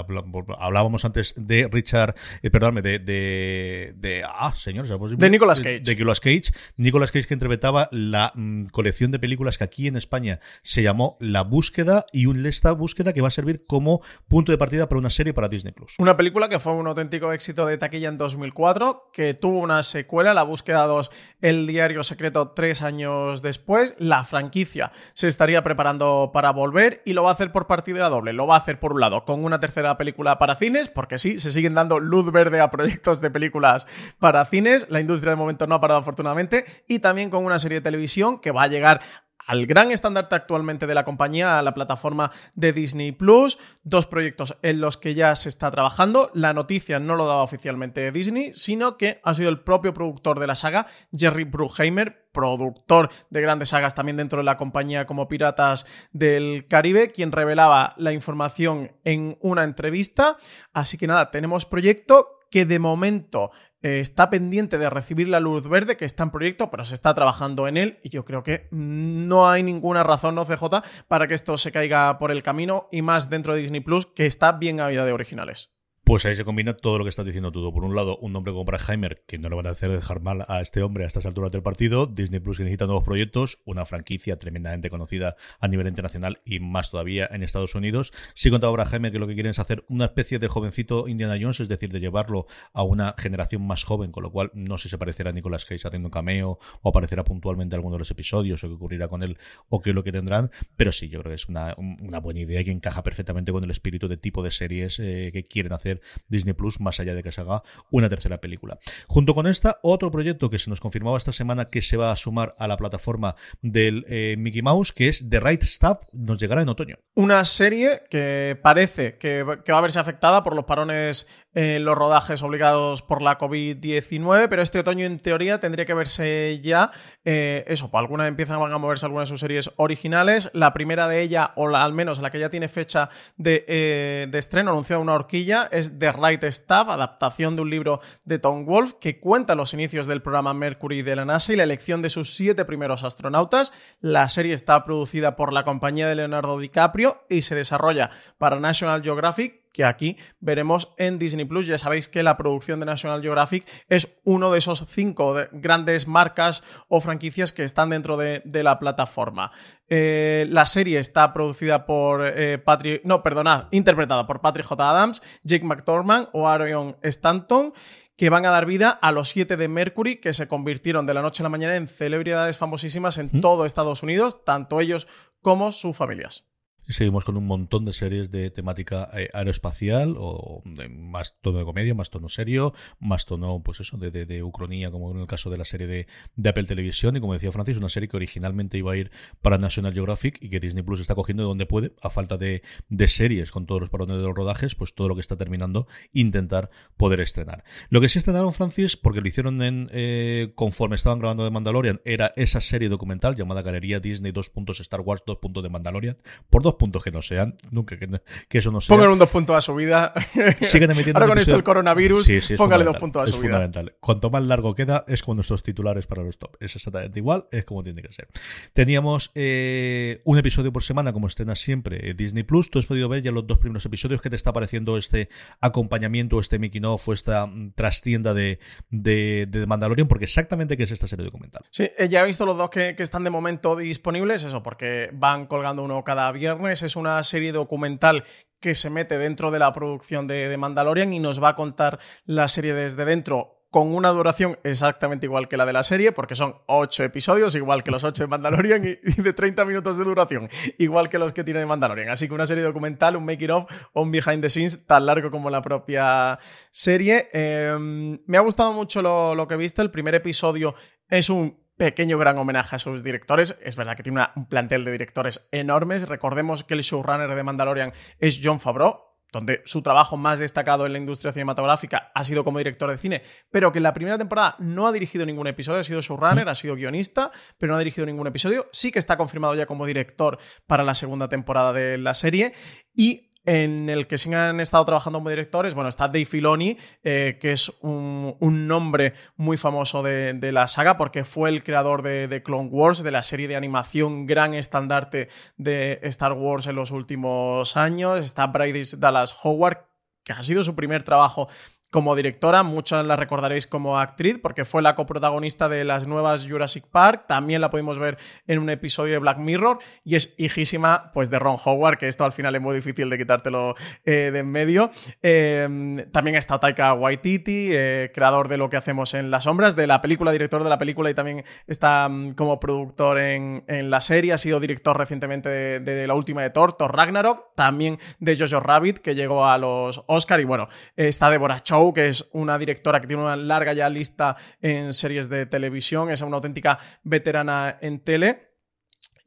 [0.60, 5.18] hablábamos antes de Richard, eh, perdóname, de, de, de- ah, señor, ¿sabes?
[5.18, 5.80] De Nicolas Cage.
[5.80, 6.52] De, Nicolas Cage.
[6.76, 11.16] Nicolas Cage que interpretaba la mm, colección de películas que aquí en España se llamó
[11.22, 15.00] La Búsqueda y un, esta búsqueda que va a servir como punto de partida para
[15.00, 15.96] una serie para Disney Plus.
[16.00, 20.34] Una película que fue un auténtico éxito de taquilla en 2004, que tuvo una secuela,
[20.34, 23.94] La Búsqueda 2, El Diario Secreto, tres años después.
[24.00, 28.34] La franquicia se estaría preparando para volver y lo va a hacer por partida doble.
[28.34, 31.40] Lo va a hacer, por un lado, con una tercera película para cines, porque sí,
[31.40, 34.88] se siguen dando luz verde a proyectos de películas para cines.
[34.90, 36.66] La industria de momento no ha parado, afortunadamente.
[36.88, 39.02] Y también con una serie de televisión que va a llegar
[39.46, 43.58] al gran estandarte actualmente de la compañía, a la plataforma de Disney Plus.
[43.84, 46.32] Dos proyectos en los que ya se está trabajando.
[46.34, 50.48] La noticia no lo daba oficialmente Disney, sino que ha sido el propio productor de
[50.48, 55.86] la saga, Jerry Bruckheimer, productor de grandes sagas también dentro de la compañía como Piratas
[56.12, 60.38] del Caribe, quien revelaba la información en una entrevista.
[60.74, 65.68] Así que nada, tenemos proyecto que de momento eh, está pendiente de recibir la luz
[65.68, 68.68] verde, que está en proyecto, pero se está trabajando en él y yo creo que
[68.72, 73.02] no hay ninguna razón, no CJ, para que esto se caiga por el camino y
[73.02, 75.75] más dentro de Disney Plus, que está bien a vida de originales.
[76.06, 77.74] Pues ahí se combina todo lo que estás diciendo tú.
[77.74, 80.46] Por un lado, un nombre como Braheimer, que no le van a hacer dejar mal
[80.48, 82.06] a este hombre a estas alturas del partido.
[82.06, 86.92] Disney Plus que necesita nuevos proyectos, una franquicia tremendamente conocida a nivel internacional y más
[86.92, 88.14] todavía en Estados Unidos.
[88.36, 91.62] Sí contaba Braheimer que lo que quieren es hacer una especie de jovencito Indiana Jones,
[91.62, 94.90] es decir, de llevarlo a una generación más joven, con lo cual no sé si
[94.90, 98.12] se parecerá a Nicolas Cage haciendo un cameo o aparecerá puntualmente en alguno de los
[98.12, 99.40] episodios o qué ocurrirá con él
[99.70, 100.52] o qué es lo que tendrán.
[100.78, 103.72] Pero sí, yo creo que es una, una buena idea que encaja perfectamente con el
[103.72, 105.95] espíritu de tipo de series eh, que quieren hacer
[106.28, 108.80] Disney Plus, más allá de que se haga una tercera película.
[109.08, 112.16] Junto con esta, otro proyecto que se nos confirmaba esta semana que se va a
[112.16, 116.62] sumar a la plataforma del eh, Mickey Mouse, que es The Right Stuff, nos llegará
[116.62, 116.98] en otoño.
[117.16, 121.98] Una serie que parece que, que va a verse afectada por los parones en los
[121.98, 126.92] rodajes obligados por la COVID-19, pero este otoño en teoría tendría que verse ya,
[127.24, 131.22] eh, eso, pues algunas empiezan a moverse algunas de sus series originales, la primera de
[131.22, 135.14] ella, o al menos la que ya tiene fecha de, eh, de estreno, anunciada una
[135.14, 139.74] horquilla, es The Right Stuff, adaptación de un libro de Tom Wolf, que cuenta los
[139.74, 143.72] inicios del programa Mercury de la NASA y la elección de sus siete primeros astronautas.
[144.02, 149.02] La serie está producida por la compañía de Leonardo DiCaprio y se desarrolla para National
[149.02, 151.68] Geographic, que aquí veremos en Disney Plus.
[151.68, 156.64] Ya sabéis que la producción de National Geographic es uno de esos cinco grandes marcas
[156.88, 159.52] o franquicias que están dentro de, la plataforma.
[159.90, 164.90] Eh, la serie está producida por eh, Patrick, no, perdonad, interpretada por Patrick J.
[164.90, 167.74] Adams, Jake McDormand o Arion Stanton
[168.16, 171.22] que van a dar vida a los siete de Mercury, que se convirtieron de la
[171.22, 175.10] noche a la mañana en celebridades famosísimas en todo Estados Unidos, tanto ellos
[175.42, 176.46] como sus familias.
[176.88, 181.66] Seguimos con un montón de series de temática eh, aeroespacial o de más tono de
[181.66, 185.50] comedia, más tono serio, más tono, pues eso, de, de, ucronía, como en el caso
[185.50, 187.16] de la serie de, de, Apple Televisión.
[187.16, 190.50] Y como decía Francis, una serie que originalmente iba a ir para National Geographic y
[190.50, 192.62] que Disney Plus está cogiendo de donde puede, a falta de,
[193.08, 196.70] series con todos los parones de los rodajes, pues todo lo que está terminando, intentar
[196.98, 197.64] poder estrenar.
[197.90, 202.02] Lo que sí estrenaron, Francis, porque lo hicieron en eh, conforme estaban grabando de Mandalorian,
[202.06, 204.52] era esa serie documental llamada Galería Disney 2.
[204.82, 205.40] Star Wars 2.
[205.64, 206.18] de Mandalorian,
[206.50, 208.08] por dos puntos que no sean, nunca que,
[208.48, 208.96] que eso no sea.
[208.96, 210.14] Pongan un dos puntos a su vida.
[210.62, 213.52] Siguen emitiendo Ahora con esto el coronavirus, póngale dos puntos a su es vida.
[213.52, 213.96] fundamental.
[214.00, 216.56] Cuanto más largo queda, es como nuestros titulares para los top.
[216.60, 218.28] Es exactamente igual, es como tiene que ser.
[218.74, 222.70] Teníamos eh, un episodio por semana, como estrena siempre, eh, Disney Plus.
[222.70, 224.22] Tú has podido ver ya los dos primeros episodios.
[224.22, 225.30] ¿Qué te está pareciendo este
[225.62, 228.60] acompañamiento, este Mickey Off o esta mm, trastienda de,
[228.90, 230.08] de, de, Mandalorian?
[230.08, 231.64] Porque exactamente qué es esta serie documental.
[231.70, 235.10] Sí, eh, ya he visto los dos que, que están de momento disponibles, eso, porque
[235.14, 238.24] van colgando uno cada viernes es una serie documental
[238.60, 242.48] que se mete dentro de la producción de, Mandalorian y nos va a contar la
[242.48, 246.56] serie desde dentro con una duración exactamente igual que la de la serie, porque son
[246.66, 251.10] ocho episodios, igual que los ocho de Mandalorian, y, de 30 minutos de duración, igual
[251.10, 252.08] que los que tiene de Mandalorian.
[252.08, 255.50] Así que una serie documental, un make of un behind the scenes tan largo como
[255.50, 256.40] la propia
[256.72, 257.30] serie.
[257.34, 259.82] Em, me ha gustado mucho lo, lo que viste.
[259.82, 260.74] El primer episodio
[261.10, 263.56] es un pequeño gran homenaje a sus directores.
[263.62, 266.08] Es verdad que tiene un plantel de directores enormes.
[266.08, 270.94] Recordemos que el showrunner de Mandalorian es John Favreau, donde su trabajo más destacado en
[270.94, 274.56] la industria cinematográfica ha sido como director de cine, pero que en la primera temporada
[274.60, 278.06] no ha dirigido ningún episodio, ha sido showrunner, ha sido guionista, pero no ha dirigido
[278.06, 278.70] ningún episodio.
[278.72, 282.54] Sí que está confirmado ya como director para la segunda temporada de la serie
[282.94, 285.74] y en el que sí han estado trabajando como directores.
[285.76, 291.24] Bueno, está Dave Filoni, eh, que es un, nombre muy famoso de, la saga, porque
[291.24, 296.34] fue el creador de, Clone Wars, de la serie de animación gran estandarte de Star
[296.34, 298.24] Wars en los últimos años.
[298.24, 299.86] Está Brady Dallas Howard,
[300.24, 301.48] que ha sido su primer trabajo
[301.96, 306.84] como directora, muchos la recordaréis como actriz porque fue la coprotagonista de las nuevas Jurassic
[306.88, 311.30] Park, también la pudimos ver en un episodio de Black Mirror y es hijísima pues
[311.30, 314.52] de Ron Howard, que esto al final es muy difícil de quitártelo eh, de en
[314.52, 314.92] medio.
[315.24, 319.88] Eh, también está Taika Waititi, eh, creador de Lo que hacemos en las sombras, de
[319.88, 324.34] la película, director de la película y también está mm, como productor en, la serie,
[324.34, 325.48] ha sido director recientemente
[325.80, 330.04] de, la última de Thor, Thor Ragnarok, también de Jojo Rabbit, que llegó a los
[330.08, 333.90] Oscar y bueno, está Deborah Chow que es una directora que tiene una larga ya
[333.90, 338.56] lista en series de televisión, es una auténtica veterana en tele.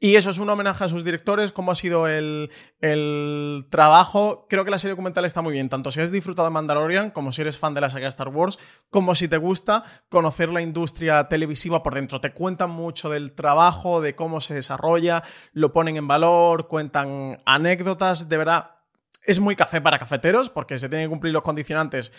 [0.01, 4.45] Y eso es un homenaje a sus directores, cómo ha sido el, el trabajo.
[4.47, 7.33] Creo que la serie documental está muy bien, tanto si has disfrutado de Mandalorian, como
[7.33, 11.27] si eres fan de la saga Star Wars, como si te gusta conocer la industria
[11.27, 12.21] televisiva por dentro.
[12.21, 18.29] Te cuentan mucho del trabajo, de cómo se desarrolla, lo ponen en valor, cuentan anécdotas,
[18.29, 18.78] de verdad
[19.23, 22.13] es muy café para cafeteros porque se tienen que cumplir los condicionantes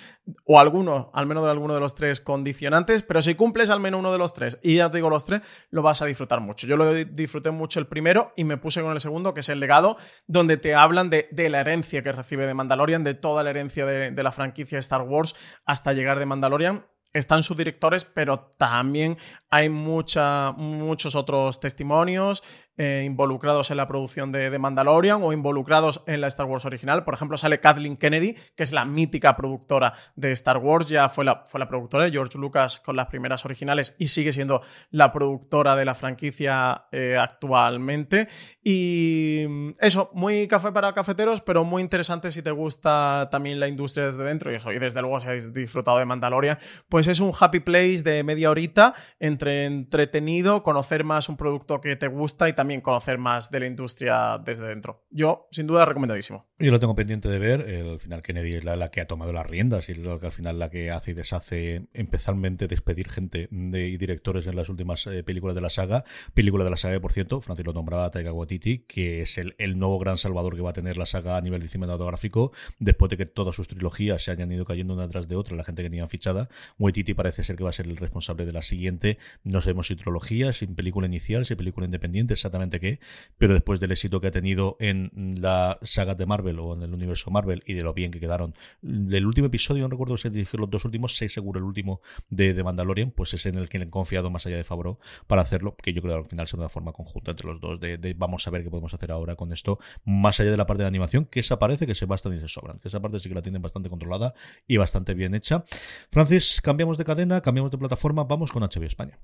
[0.44, 4.00] o alguno, al menos de alguno de los tres condicionantes, pero si cumples al menos
[4.00, 6.66] uno de los tres y ya te digo los tres, lo vas a disfrutar mucho.
[6.66, 9.60] Yo lo disfruté mucho el primero y me puse con el segundo, que es el
[9.60, 13.86] legado, donde te hablan de, la herencia que recibe de Mandalorian, de toda la herencia
[13.86, 15.34] de, de la franquicia Star Wars
[15.64, 19.18] hasta llegar de Mandalorian están sus directores, pero también
[19.50, 22.42] hay mucha, muchos otros testimonios,
[22.82, 27.04] eh, involucrados en la producción de, Mandalorian o involucrados en la Star Wars original.
[27.04, 31.26] Por ejemplo, sale Kathleen Kennedy, que es la mítica productora de Star Wars, ya fue
[31.26, 35.12] la, fue la productora de George Lucas con las primeras originales y sigue siendo la
[35.12, 38.28] productora de la franquicia eh, actualmente.
[38.64, 43.68] Y mm, eso, muy café para cafeteros, pero muy interesante si te gusta también la
[43.68, 47.20] industria desde dentro y eso, y desde luego si habéis disfrutado de Mandalorian, pues es
[47.20, 52.48] un happy place de media horita entre entretenido, conocer más un producto que te gusta
[52.48, 55.04] y también conocer más de la industria desde dentro.
[55.10, 56.46] Yo, sin duda, recomendadísimo.
[56.60, 57.60] Yo lo tengo pendiente de ver.
[57.62, 60.70] Al final, Kennedy es la, que ha tomado las riendas y que al final la
[60.70, 65.62] que hace y deshace especialmente despedir gente y directores en las últimas eh, películas de
[65.62, 66.04] la saga.
[66.34, 69.78] Película de la saga, por cierto, Francis lo nombraba Taika Waititi, que es el, el,
[69.78, 73.16] nuevo gran salvador que va a tener la saga a nivel de cinematográfico después de
[73.16, 75.88] que todas sus trilogías se hayan ido cayendo una tras de otra, la gente que
[75.88, 76.48] tenían fichada.
[76.78, 79.18] Waititi parece ser que va a ser el responsable de la siguiente.
[79.44, 83.00] No sabemos si trilogía, si película inicial, si película independiente, exactamente qué,
[83.38, 86.92] pero después del éxito que ha tenido en la saga de Marvel o en el
[86.92, 90.70] universo Marvel y de lo bien que quedaron, del último episodio, no recuerdo si los
[90.70, 93.84] dos últimos, seis seguro el último de, de Mandalorian, pues es en el que le
[93.84, 96.60] han confiado más allá de Favreau para hacerlo, que yo creo que al final será
[96.60, 99.52] una forma conjunta entre los dos, de, vamos a ver qué podemos hacer ahora con
[99.52, 102.40] esto, más allá de la parte de animación, que esa parece que se bastan y
[102.40, 104.34] se sobran, que esa parte sí que la tienen bastante controlada
[104.66, 105.64] y bastante bien hecha.
[106.10, 109.18] Francis, cambiamos de cadena, cambiamos de plataforma, vamos con HBO España.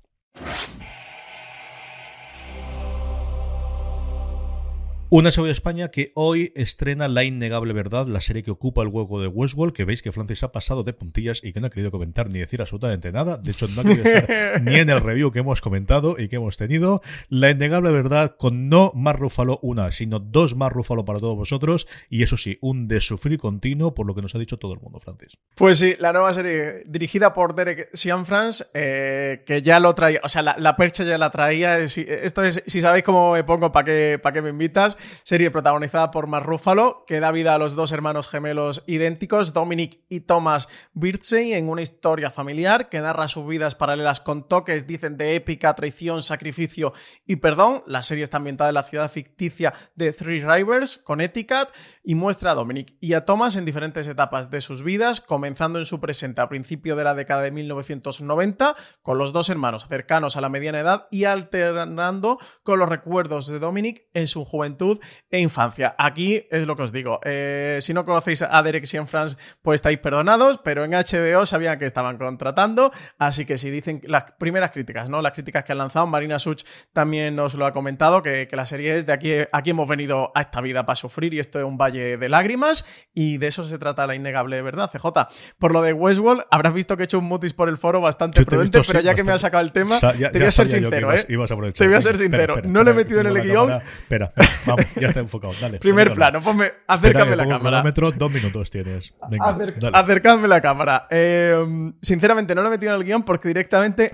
[5.16, 8.88] Una serie de España que hoy estrena La Innegable Verdad, la serie que ocupa el
[8.88, 11.70] hueco de Westworld, que veis que Francis ha pasado de puntillas y que no ha
[11.70, 13.38] querido comentar ni decir absolutamente nada.
[13.38, 16.36] De hecho, no ha querido estar ni en el review que hemos comentado y que
[16.36, 17.00] hemos tenido.
[17.30, 21.88] La Innegable Verdad con no más Rúfalo una, sino dos más Rúfalo para todos vosotros.
[22.10, 24.80] Y eso sí, un de sufrir continuo por lo que nos ha dicho todo el
[24.80, 25.38] mundo, Francis.
[25.54, 30.28] Pues sí, la nueva serie dirigida por Derek Cianfrance, eh, que ya lo traía, o
[30.28, 31.78] sea, la, percha ya la traía.
[31.78, 34.98] esto es, si sabéis cómo me pongo, ¿para qué, para qué me invitas?
[35.22, 40.00] Serie protagonizada por Mark Ruffalo, que da vida a los dos hermanos gemelos idénticos, Dominic
[40.08, 45.16] y Thomas Birdsey, en una historia familiar que narra sus vidas paralelas con toques, dicen,
[45.16, 46.92] de épica, traición, sacrificio
[47.26, 47.82] y perdón.
[47.86, 51.68] La serie está ambientada en la ciudad ficticia de Three Rivers, Connecticut,
[52.02, 55.84] y muestra a Dominic y a Thomas en diferentes etapas de sus vidas, comenzando en
[55.84, 60.40] su presente a principio de la década de 1990, con los dos hermanos cercanos a
[60.40, 64.85] la mediana edad y alternando con los recuerdos de Dominic en su juventud
[65.30, 65.94] e infancia.
[65.98, 67.20] Aquí es lo que os digo.
[67.24, 71.86] Eh, si no conocéis a Derek France, pues estáis perdonados, pero en HBO sabían que
[71.86, 75.22] estaban contratando, así que si dicen las primeras críticas, ¿no?
[75.22, 78.96] Las críticas que han lanzado, Marina Such también nos lo ha comentado, que, la serie
[78.96, 81.76] es de aquí, aquí hemos venido a esta vida para sufrir y esto es un
[81.76, 85.06] valle de lágrimas y de eso se trata la innegable verdad, CJ.
[85.58, 88.44] Por lo de Westworld, habrás visto que he hecho un mutis por el foro bastante
[88.44, 91.24] prudente, pero ya que me ha sacado el tema, te voy a ser sincero, ¿eh?
[91.24, 93.72] te voy a ser sincero, no lo he metido en el guion.
[93.72, 94.32] espera,
[95.00, 95.54] ya está enfocado.
[95.60, 95.78] Dale.
[95.78, 97.82] Primer plano, ponme, acércame la cámara.
[98.16, 99.14] dos minutos tienes.
[99.30, 99.56] Venga,
[99.92, 101.06] Acercadme la cámara.
[101.10, 104.10] Eh, sinceramente, no lo he metido en el guion porque directamente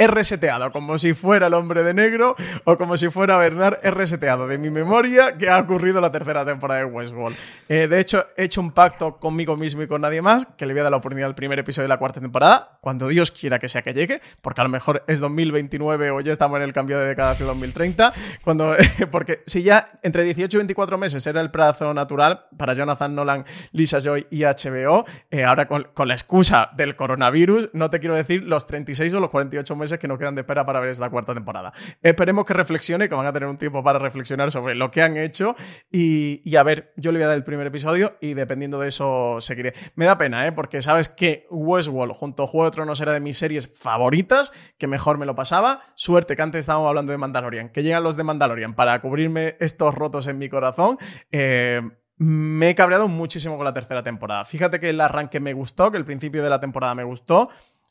[0.00, 2.34] he reseteado, como si fuera el hombre de negro
[2.64, 6.42] o como si fuera Bernard, he reseteado de mi memoria que ha ocurrido la tercera
[6.42, 7.36] temporada de Westworld.
[7.68, 10.72] Eh, de hecho, he hecho un pacto conmigo mismo y con nadie más, que le
[10.72, 13.58] voy a dar la oportunidad al primer episodio de la cuarta temporada, cuando Dios quiera
[13.58, 16.72] que sea que llegue, porque a lo mejor es 2029 o ya estamos en el
[16.72, 18.74] cambio de década hacia 2030, cuando,
[19.10, 23.44] porque si ya entre 18 y 24 meses era el plazo natural para Jonathan Nolan,
[23.72, 28.14] Lisa Joy y HBO, eh, ahora con, con la excusa del coronavirus, no te quiero
[28.14, 31.10] decir los 36 o los 48 meses que nos quedan de espera para ver esta
[31.10, 31.72] cuarta temporada.
[32.02, 35.16] Esperemos que reflexione, que van a tener un tiempo para reflexionar sobre lo que han
[35.16, 35.56] hecho
[35.90, 39.40] y, a ver, yo le voy a dar el primer episodio y dependiendo de eso
[39.40, 39.74] seguiré.
[39.94, 40.52] Me da pena, ¿eh?
[40.52, 44.86] Porque sabes que Westworld junto a Juego de Tronos era de mis series favoritas, que
[44.86, 45.82] mejor me lo pasaba.
[45.94, 49.94] Suerte que antes estábamos hablando de Mandalorian, que llegan los de Mandalorian para cubrirme estos
[49.94, 50.98] rotos en mi corazón.
[51.32, 51.80] Eh,
[52.20, 54.44] me he cabreado muchísimo con la tercera temporada.
[54.44, 57.48] Fíjate que el arranque me gustó, que el principio de la temporada me gustó,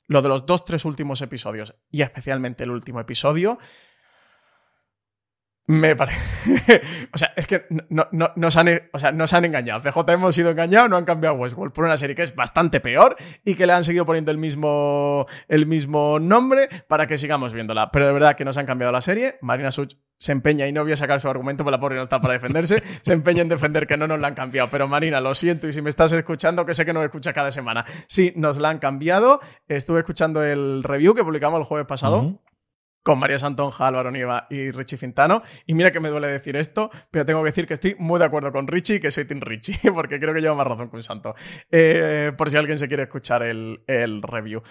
[0.10, 3.60] lo de los dos, tres últimos episodios, y especialmente el último episodio,
[5.70, 6.82] Me parece.
[7.14, 9.82] o sea, es que no, no, nos han, o sea, han engañado.
[9.82, 13.16] CJ hemos sido engañados, no han cambiado Westworld por una serie que es bastante peor
[13.46, 17.92] y que le han seguido poniendo el mismo, el mismo nombre para que sigamos viéndola.
[17.92, 19.38] Pero de verdad que nos han cambiado la serie.
[19.42, 22.02] Marina Such se empeña, y no voy a sacar su argumento, porque la pobre no
[22.02, 24.70] está para defenderse, se empeña en defender que no nos la han cambiado.
[24.72, 27.34] Pero Marina, lo siento, y si me estás escuchando, que sé que no me escucha
[27.34, 27.86] cada semana.
[28.08, 29.40] Sí, nos la han cambiado.
[29.68, 32.40] Estuve escuchando el review que publicamos el jueves pasado
[33.04, 35.42] con María Santonja, Álvaro Nieva y Richie Fintano.
[35.66, 38.26] Y mira que me duele decir esto, pero tengo que decir que estoy muy de
[38.26, 40.96] acuerdo con Richie y que soy Team Richie, porque creo que lleva más razón que
[40.96, 41.36] un santo.
[41.72, 44.62] Eh, por si alguien se quiere escuchar el, el review.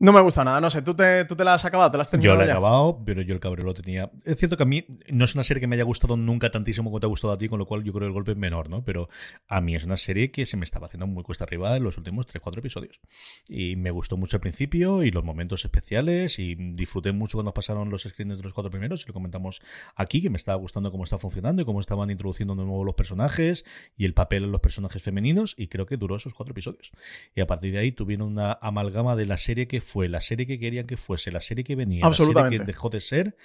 [0.00, 1.90] No me gusta nada, no sé, ¿tú te, tú te la has acabado?
[1.90, 2.36] ¿Te la has terminado?
[2.36, 2.52] Yo la he ya?
[2.52, 4.12] acabado, pero yo el cabrón lo tenía.
[4.24, 6.88] Es cierto que a mí no es una serie que me haya gustado nunca tantísimo
[6.90, 8.36] como te ha gustado a ti, con lo cual yo creo que el golpe es
[8.36, 8.84] menor, ¿no?
[8.84, 9.08] Pero
[9.48, 11.98] a mí es una serie que se me estaba haciendo muy cuesta arriba en los
[11.98, 13.00] últimos 3-4 episodios.
[13.48, 17.90] Y me gustó mucho al principio y los momentos especiales y disfruté mucho cuando pasaron
[17.90, 19.62] los screens de los cuatro primeros y lo comentamos
[19.96, 22.94] aquí, que me estaba gustando cómo está funcionando y cómo estaban introduciendo de nuevo los
[22.94, 23.64] personajes
[23.96, 26.92] y el papel en los personajes femeninos y creo que duró esos cuatro episodios.
[27.34, 30.46] Y a partir de ahí tuvieron una amalgama de la serie que fue, la serie
[30.46, 33.36] que querían que fuese, la serie que venía, la serie que dejó de ser,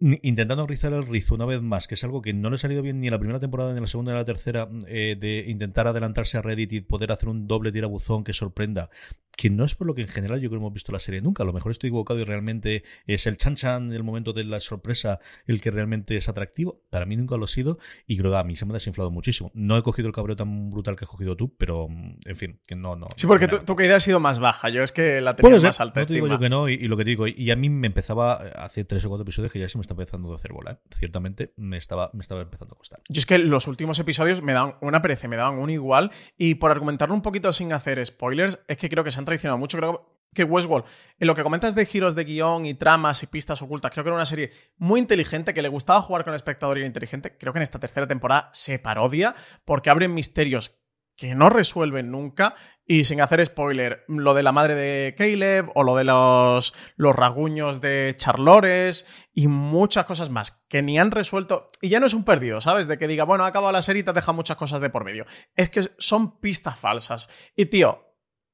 [0.00, 2.82] intentando rizar el rizo una vez más, que es algo que no le ha salido
[2.82, 5.16] bien ni en la primera temporada ni en la segunda ni en la tercera, eh,
[5.18, 8.90] de intentar adelantarse a Reddit y poder hacer un doble tirabuzón que sorprenda,
[9.36, 11.20] que no es por lo que en general yo creo que hemos visto la serie
[11.20, 11.42] nunca.
[11.42, 14.60] A lo mejor estoy equivocado y realmente es el chan chan, el momento de la
[14.60, 16.82] sorpresa, el que realmente es atractivo.
[16.90, 19.10] Para mí nunca lo ha sido y creo que a mí se me ha desinflado
[19.10, 19.50] muchísimo.
[19.54, 22.60] No he cogido el cabreo tan brutal que has cogido tú, pero mm, en fin,
[22.66, 23.08] que no, no.
[23.16, 24.68] Sí, porque no tu, tu caída ha sido más baja.
[24.68, 26.88] Yo es que la tenía más alta no te digo yo que no, y, y
[26.88, 29.58] lo que te digo, y a mí me empezaba, hace tres o cuatro episodios que
[29.58, 30.78] ya se me está empezando a hacer bola, ¿eh?
[30.94, 33.00] ciertamente me estaba, me estaba empezando a costar.
[33.08, 36.10] Yo es que los últimos episodios me dan una pereza, me daban un igual.
[36.36, 39.58] Y por argumentarlo un poquito sin hacer spoilers, es que creo que se han traicionado
[39.58, 39.78] mucho.
[39.78, 40.86] Creo que Westworld,
[41.18, 44.08] en lo que comentas de giros de guion y tramas y pistas ocultas, creo que
[44.08, 47.36] era una serie muy inteligente, que le gustaba jugar con el espectador y era inteligente.
[47.36, 50.78] Creo que en esta tercera temporada se parodia porque abren misterios
[51.16, 52.54] que no resuelven nunca.
[52.84, 57.14] Y sin hacer spoiler, lo de la madre de Caleb o lo de los, los
[57.14, 61.68] rasguños de Charlores y muchas cosas más que ni han resuelto.
[61.80, 62.88] Y ya no es un perdido, ¿sabes?
[62.88, 65.04] De que diga, bueno, ha acabado la serie y te deja muchas cosas de por
[65.04, 65.26] medio.
[65.54, 67.30] Es que son pistas falsas.
[67.54, 68.11] Y tío,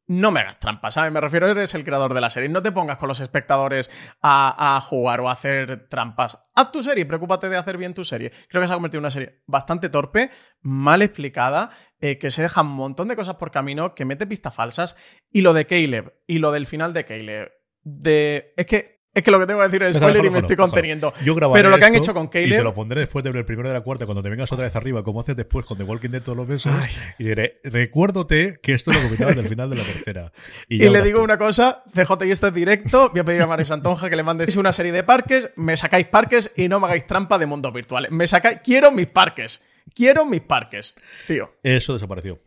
[0.09, 1.13] no me hagas trampas, ¿sabes?
[1.13, 2.49] Me refiero, eres el creador de la serie.
[2.49, 3.91] No te pongas con los espectadores
[4.23, 6.49] a, jugar o a hacer trampas.
[6.55, 8.33] Haz tu serie, preocúpate de hacer bien tu serie.
[8.49, 10.31] Creo que se ha convertido en una serie bastante torpe,
[10.63, 14.55] mal explicada, eh, que se deja un montón de cosas por camino, que mete pistas
[14.55, 14.97] falsas.
[15.31, 17.53] Y lo de Caleb, y lo del final de Caleb.
[17.83, 18.55] De.
[18.57, 18.98] Es que.
[19.15, 21.13] Es que lo que tengo que decir es spoiler y me estoy conteniendo.
[21.25, 22.63] Yo Pero lo que han hecho con Y te Caleb.
[22.63, 24.77] lo pondré después de ver el primero de la cuarta, cuando te vengas otra vez
[24.77, 26.73] arriba, como haces después con The Walking Dead todos los meses.
[27.19, 30.33] Y diré, recuérdate que esto lo comentabas del final de la tercera.
[30.69, 33.65] Y, le digo una cosa, CJ, y esto es directo, voy a pedir a María
[33.65, 37.07] Santonja que le mandéis una serie de parques, me sacáis parques y no me hagáis
[37.07, 38.11] trampa de mundos virtuales.
[38.11, 41.53] Me sacáis, quiero mis parques, quiero mis parques, tío.
[41.63, 42.39] Eso desapareció.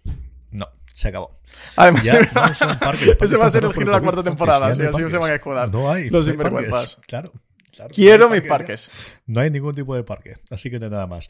[0.51, 1.39] No, se acabó.
[1.75, 4.23] Además, Ya no son parques, parques ese va a ser el giro de la cuarta
[4.23, 5.35] temporada, hay así se van a parques.
[5.35, 5.71] escudar.
[5.71, 6.09] No hay.
[6.09, 6.71] Los no sinvergüenzas.
[6.71, 6.97] parques.
[7.07, 7.31] Claro.
[7.75, 8.91] claro, Quiero no mis parques ya.
[8.91, 8.91] parques.
[9.27, 11.29] No hay ningún tipo de parque, así que nada más.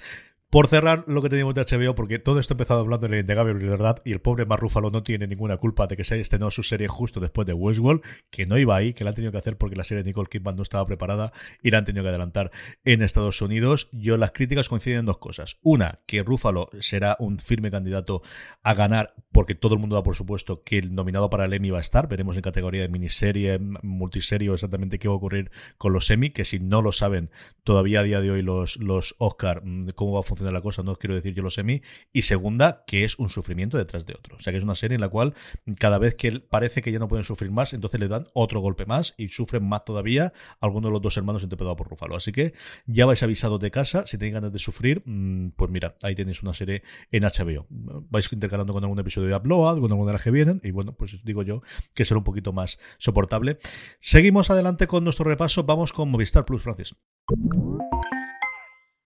[0.51, 3.21] Por cerrar lo que teníamos de HBO, porque todo esto ha empezado hablando en el
[3.21, 6.23] Innegable verdad, y el pobre Mark Ruffalo no tiene ninguna culpa de que se haya
[6.23, 9.31] estrenado su serie justo después de Westworld, que no iba ahí, que la han tenido
[9.31, 11.31] que hacer porque la serie de Nicole Kidman no estaba preparada
[11.63, 12.51] y la han tenido que adelantar
[12.83, 13.87] en Estados Unidos.
[13.93, 15.55] Yo las críticas coinciden en dos cosas.
[15.61, 18.21] Una, que Ruffalo será un firme candidato
[18.61, 21.69] a ganar, porque todo el mundo da por supuesto que el nominado para el Emmy
[21.69, 22.09] va a estar.
[22.09, 26.43] Veremos en categoría de miniserie, multiserie exactamente qué va a ocurrir con los Emmy, que
[26.43, 27.29] si no lo saben
[27.63, 30.83] todavía a día de hoy los, los Oscar, mm, cómo va a funcionar la cosa,
[30.83, 31.81] no quiero decir yo los Emmy.
[32.11, 34.37] Y segunda, que es un sufrimiento detrás de otro.
[34.37, 35.33] O sea, que es una serie en la cual
[35.77, 38.85] cada vez que parece que ya no pueden sufrir más, entonces le dan otro golpe
[38.85, 42.15] más y sufren más todavía algunos de los dos hermanos interpretados por Rufalo.
[42.15, 42.53] Así que
[42.85, 46.41] ya vais avisados de casa, si tenéis ganas de sufrir, mm, pues mira, ahí tenéis
[46.43, 47.67] una serie en HBO.
[47.69, 50.93] Vais intercalando con algún episodio de Upload, con alguna de las que vienen, y bueno,
[50.93, 51.61] pues digo yo
[51.93, 53.57] que será un poquito más soportable.
[53.99, 56.95] Seguimos adelante con nuestro repaso, vamos con Movistar Plus, Francis.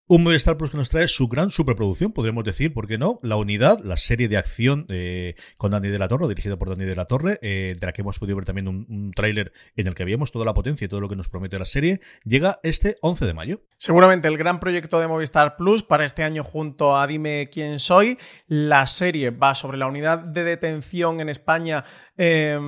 [0.07, 3.19] Un Movistar Plus que nos trae su gran superproducción, podríamos decir, ¿por qué no?
[3.23, 6.85] La Unidad, la serie de acción eh, con Dani de la Torre, dirigida por Dani
[6.85, 9.87] de la Torre, eh, de la que hemos podido ver también un, un tráiler en
[9.87, 12.59] el que veíamos toda la potencia y todo lo que nos promete la serie, llega
[12.61, 13.61] este 11 de mayo.
[13.77, 18.19] Seguramente el gran proyecto de Movistar Plus para este año junto a Dime quién soy.
[18.45, 21.83] La serie va sobre la unidad de detención en España.
[22.15, 22.59] eh,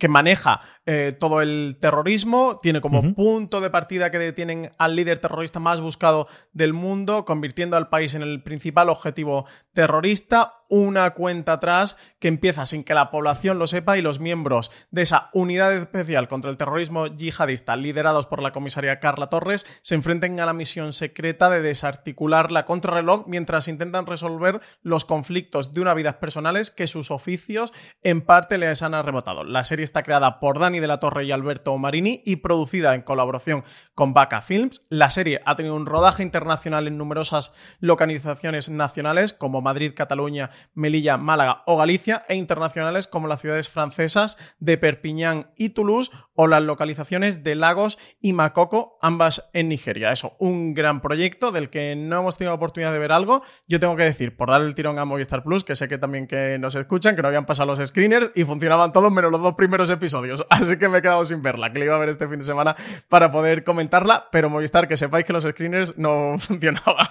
[0.00, 5.20] que maneja eh, todo el terrorismo, tiene como punto de partida que detienen al líder
[5.20, 10.54] terrorista más buscado del mundo, convirtiendo al país en el principal objetivo terrorista.
[10.72, 15.02] una cuenta atrás que empieza sin que la población lo sepa y los miembros de
[15.02, 20.38] esa unidad especial contra el terrorismo yihadista liderados por la comisaria Carla Torres se enfrenten
[20.38, 25.92] a la misión secreta de desarticular la contrarreloj mientras intentan resolver los conflictos de una
[25.92, 27.72] vida personales que sus oficios
[28.04, 29.42] en parte les han arrebatado.
[29.42, 33.02] La serie está creada por Dani de la Torre y Alberto Marini y producida en
[33.02, 33.64] colaboración
[33.94, 34.86] con Vaca Films.
[34.88, 41.16] La serie ha tenido un rodaje internacional en numerosas localizaciones nacionales como Madrid, Cataluña, Melilla,
[41.16, 46.62] Málaga o Galicia e internacionales como las ciudades francesas de Perpiñán y Toulouse o las
[46.62, 50.10] localizaciones de Lagos y Makoko, ambas en Nigeria.
[50.10, 53.42] Eso, un gran proyecto del que no hemos tenido oportunidad de ver algo.
[53.68, 56.26] Yo tengo que decir, por dar el tirón a Movistar Plus, que sé que también
[56.26, 59.54] que nos escuchan, que no habían pasado los screeners y funcionaban todos menos los dos
[59.54, 60.46] primeros episodios.
[60.78, 62.76] que me he quedado sin verla, que le iba a ver este fin de semana
[63.08, 67.06] para poder comentarla, pero Movistar, que sepáis que los screeners no funcionaban.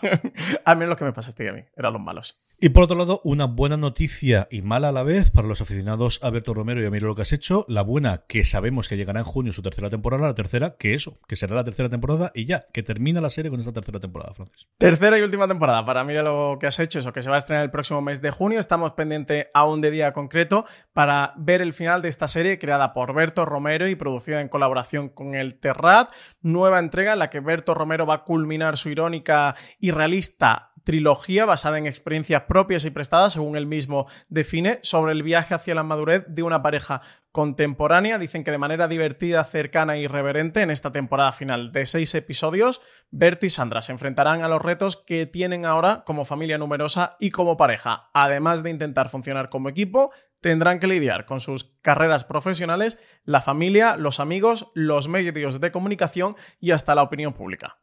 [0.65, 2.41] Al menos lo que me pasaste a mí, eran los malos.
[2.59, 6.19] Y por otro lado, una buena noticia y mala a la vez para los aficionados
[6.23, 7.65] a Berto Romero y a Miro lo que has hecho.
[7.69, 10.27] La buena, que sabemos que llegará en junio su tercera temporada.
[10.27, 13.49] La tercera, que eso, que será la tercera temporada y ya, que termina la serie
[13.49, 14.67] con esta tercera temporada, Francis.
[14.77, 15.85] Tercera y última temporada.
[15.85, 18.21] Para Mira lo que has hecho, eso, que se va a estrenar el próximo mes
[18.21, 18.59] de junio.
[18.59, 23.13] Estamos pendientes aún de día concreto para ver el final de esta serie creada por
[23.13, 26.11] Berto Romero y producida en colaboración con el Terrat.
[26.41, 31.45] Nueva entrega en la que Berto Romero va a culminar su irónica y realista trilogía
[31.45, 35.83] basada en experiencias propias y prestadas, según él mismo define, sobre el viaje hacia la
[35.83, 38.17] madurez de una pareja contemporánea.
[38.17, 42.81] Dicen que de manera divertida, cercana e irreverente, en esta temporada final de seis episodios,
[43.11, 47.29] Berto y Sandra se enfrentarán a los retos que tienen ahora como familia numerosa y
[47.29, 48.09] como pareja.
[48.15, 50.09] Además de intentar funcionar como equipo,
[50.41, 56.35] tendrán que lidiar con sus carreras profesionales, la familia, los amigos, los medios de comunicación
[56.59, 57.77] y hasta la opinión pública.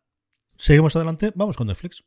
[0.57, 2.03] Seguimos adelante, vamos con Netflix.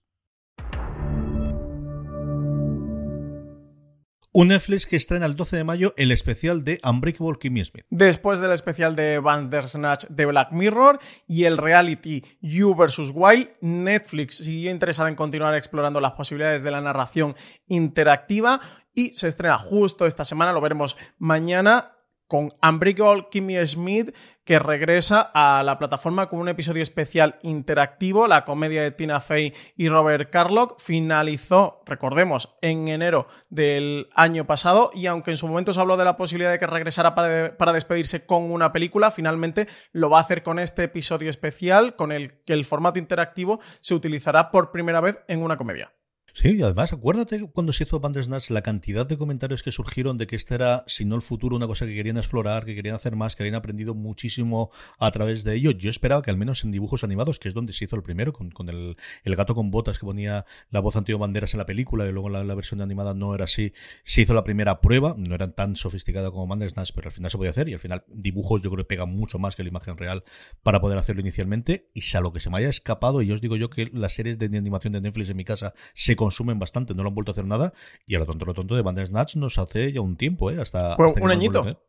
[4.31, 7.85] Un Netflix que estrena el 12 de mayo el especial de Unbreakable Kimmy Smith.
[7.89, 13.11] Después del especial de Bandersnatch de Black Mirror y el reality You vs.
[13.11, 17.35] Wild, Netflix siguió interesada en continuar explorando las posibilidades de la narración
[17.67, 18.61] interactiva
[18.93, 21.98] y se estrena justo esta semana, lo veremos mañana,
[22.29, 24.15] con Unbreakable Kimmy Smith,
[24.45, 28.27] que regresa a la plataforma con un episodio especial interactivo.
[28.27, 34.91] La comedia de Tina Fey y Robert Carlock finalizó, recordemos, en enero del año pasado.
[34.93, 37.73] Y aunque en su momento se habló de la posibilidad de que regresara para, para
[37.73, 42.43] despedirse con una película, finalmente lo va a hacer con este episodio especial, con el
[42.43, 45.91] que el formato interactivo se utilizará por primera vez en una comedia.
[46.33, 50.27] Sí, y además, acuérdate cuando se hizo Bandersnatch la cantidad de comentarios que surgieron de
[50.27, 53.15] que este era, si no el futuro, una cosa que querían explorar, que querían hacer
[53.15, 55.71] más, que habían aprendido muchísimo a través de ello.
[55.71, 58.33] Yo esperaba que al menos en dibujos animados, que es donde se hizo el primero,
[58.33, 61.65] con, con el, el, gato con botas que ponía la voz Antonio Banderas en la
[61.65, 63.73] película y luego la, versión animada no era así,
[64.03, 67.37] se hizo la primera prueba, no era tan sofisticada como Bandersnatch, pero al final se
[67.37, 69.97] podía hacer y al final dibujos yo creo que pegan mucho más que la imagen
[69.97, 70.23] real
[70.61, 73.55] para poder hacerlo inicialmente y salvo que se me haya escapado y yo os digo
[73.55, 77.01] yo que las series de animación de Netflix en mi casa se consumen bastante, no
[77.03, 77.73] lo han vuelto a hacer nada.
[78.05, 80.59] Y a lo tonto, lo tonto de Bandersnatch nos hace ya un tiempo, ¿eh?
[80.59, 81.88] Hasta, hasta un añito.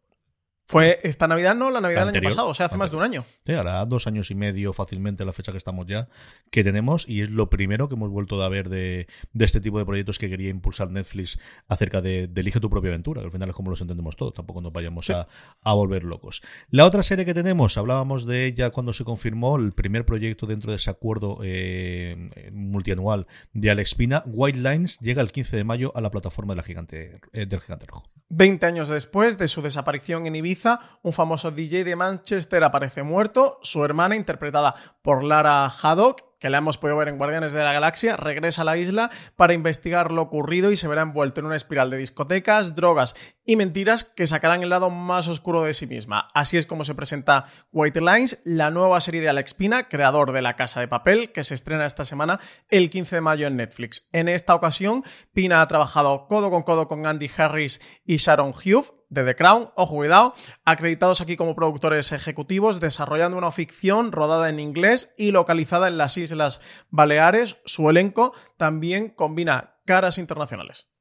[0.70, 3.02] Fue esta Navidad, no, la Navidad del año pasado, o sea, hace más de un
[3.02, 3.24] año.
[3.44, 6.08] Sí, hará dos años y medio fácilmente la fecha que estamos ya,
[6.52, 9.80] que tenemos, y es lo primero que hemos vuelto a ver de, de este tipo
[9.80, 13.32] de proyectos que quería impulsar Netflix acerca de, de, Elige tu propia aventura, que al
[13.32, 15.12] final es como los entendemos todos, tampoco nos vayamos sí.
[15.12, 15.26] a,
[15.60, 16.40] a, volver locos.
[16.70, 20.70] La otra serie que tenemos, hablábamos de ella cuando se confirmó el primer proyecto dentro
[20.70, 25.90] de ese acuerdo eh, multianual de Alex Pina, White Lines, llega el 15 de mayo
[25.96, 28.04] a la plataforma de la gigante, eh, del Gigante Rojo.
[28.32, 30.59] 20 años después de su desaparición en Ibiza,
[31.02, 36.58] un famoso DJ de Manchester aparece muerto, su hermana, interpretada por Lara Haddock, que la
[36.58, 40.22] hemos podido ver en Guardianes de la Galaxia, regresa a la isla para investigar lo
[40.22, 43.14] ocurrido y se verá envuelto en una espiral de discotecas, drogas
[43.50, 46.28] y mentiras que sacarán el lado más oscuro de sí misma.
[46.34, 50.40] Así es como se presenta White Lines, la nueva serie de Alex Pina, creador de
[50.40, 52.38] La Casa de Papel, que se estrena esta semana
[52.68, 54.08] el 15 de mayo en Netflix.
[54.12, 58.92] En esta ocasión, Pina ha trabajado codo con codo con Andy Harris y Sharon Hughes,
[59.08, 60.34] de The Crown, ojo cuidado,
[60.64, 66.16] acreditados aquí como productores ejecutivos, desarrollando una ficción rodada en inglés y localizada en las
[66.16, 67.60] Islas Baleares.
[67.64, 70.92] Su elenco también combina caras internacionales.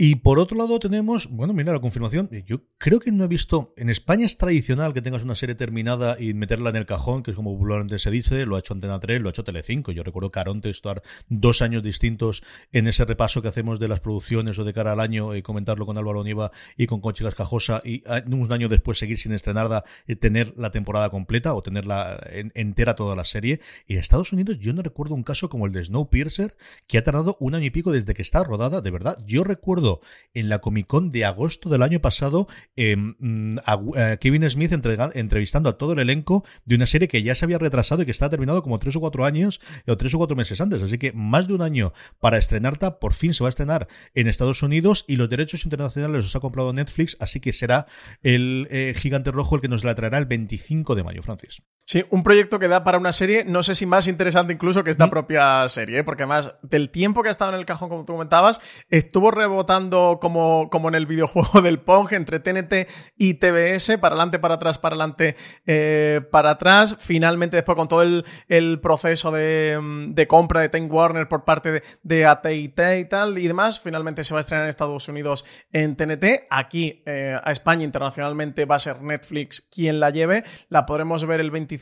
[0.00, 3.74] Y por otro lado tenemos, bueno, mira la confirmación, yo creo que no he visto,
[3.76, 7.32] en España es tradicional que tengas una serie terminada y meterla en el cajón, que
[7.32, 10.04] es como popularmente se dice, lo ha hecho Antena 3, lo ha hecho Telecinco, yo
[10.04, 14.64] recuerdo Caronte estar dos años distintos en ese repaso que hacemos de las producciones o
[14.64, 18.52] de cara al año y comentarlo con Álvaro Niva y con Conchi Cascajosa y un
[18.52, 23.16] año después seguir sin estrenarla y tener la temporada completa o tenerla en, entera toda
[23.16, 23.60] la serie.
[23.88, 27.02] Y en Estados Unidos yo no recuerdo un caso como el de Snowpiercer que ha
[27.02, 29.87] tardado un año y pico desde que está rodada, de verdad, yo recuerdo
[30.34, 34.72] en la Comic Con de agosto del año pasado, em, mm, a, a Kevin Smith
[34.72, 38.10] entrevistando a todo el elenco de una serie que ya se había retrasado y que
[38.10, 40.82] está terminado como tres o cuatro años o tres o cuatro meses antes.
[40.82, 44.28] Así que más de un año para estrenarla, por fin se va a estrenar en
[44.28, 47.86] Estados Unidos y los derechos internacionales los ha comprado Netflix, así que será
[48.22, 51.62] el eh, gigante rojo el que nos la traerá el 25 de mayo, Francis.
[51.88, 54.90] Sí, un proyecto que da para una serie, no sé si más interesante incluso que
[54.90, 58.12] esta propia serie, porque además del tiempo que ha estado en el cajón, como tú
[58.12, 58.60] comentabas,
[58.90, 64.38] estuvo rebotando como, como en el videojuego del Pong entre TNT y TBS, para adelante,
[64.38, 65.34] para atrás, para adelante,
[65.64, 66.98] eh, para atrás.
[67.00, 71.44] Finalmente, después con todo el, el proceso de, mm, de compra de Time Warner por
[71.44, 75.08] parte de, de AT&T y tal y demás, finalmente se va a estrenar en Estados
[75.08, 76.48] Unidos en TNT.
[76.50, 80.44] Aquí eh, a España internacionalmente va a ser Netflix quien la lleve.
[80.68, 81.77] La podremos ver el 25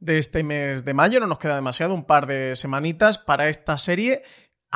[0.00, 1.20] de este mes de mayo.
[1.20, 4.22] No nos queda demasiado, un par de semanitas para esta serie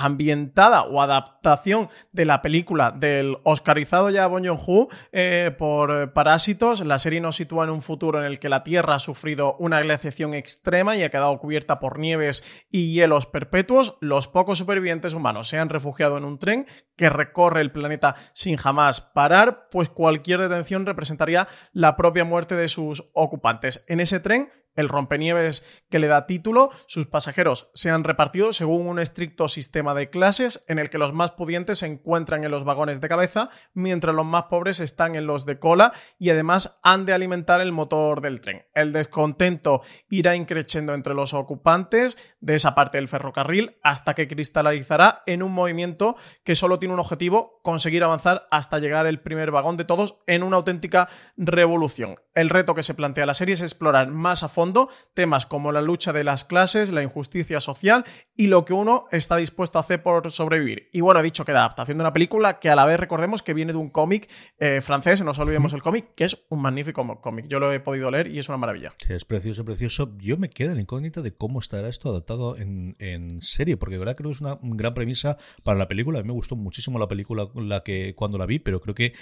[0.04, 6.84] ambientada o adaptación de la película del oscarizado ya Bong Joon-ho eh, por eh, Parásitos.
[6.84, 9.80] La serie nos sitúa en un futuro en el que la Tierra ha sufrido una
[9.80, 13.96] glaciación extrema y ha quedado cubierta por nieves y hielos perpetuos.
[14.00, 18.56] Los pocos supervivientes humanos se han refugiado en un tren que recorre el planeta sin
[18.56, 23.84] jamás parar, pues cualquier detención representaría la propia muerte de sus ocupantes.
[23.88, 28.86] En ese tren el rompenieves que le da título, sus pasajeros se han repartido según
[28.86, 32.64] un estricto sistema de clases en el que los más pudientes se encuentran en los
[32.64, 37.06] vagones de cabeza, mientras los más pobres están en los de cola y además han
[37.06, 38.66] de alimentar el motor del tren.
[38.74, 45.22] El descontento irá increciendo entre los ocupantes de esa parte del ferrocarril hasta que cristalizará
[45.26, 49.76] en un movimiento que solo tiene un objetivo, conseguir avanzar hasta llegar el primer vagón
[49.76, 52.16] de todos en una auténtica revolución.
[52.34, 54.69] El reto que se plantea la serie es explorar más a fondo
[55.14, 58.04] temas como la lucha de las clases, la injusticia social
[58.36, 60.88] y lo que uno está dispuesto a hacer por sobrevivir.
[60.92, 63.42] Y bueno, he dicho que la adaptación de una película que a la vez recordemos
[63.42, 66.60] que viene de un cómic eh, francés, no nos olvidemos el cómic, que es un
[66.62, 67.46] magnífico cómic.
[67.48, 68.92] Yo lo he podido leer y es una maravilla.
[69.08, 70.16] Es precioso, precioso.
[70.18, 73.98] Yo me quedo en incógnita de cómo estará esto adaptado en, en serie, porque de
[74.00, 76.20] verdad creo que es una gran premisa para la película.
[76.20, 79.14] A mí me gustó muchísimo la película la que cuando la vi, pero creo que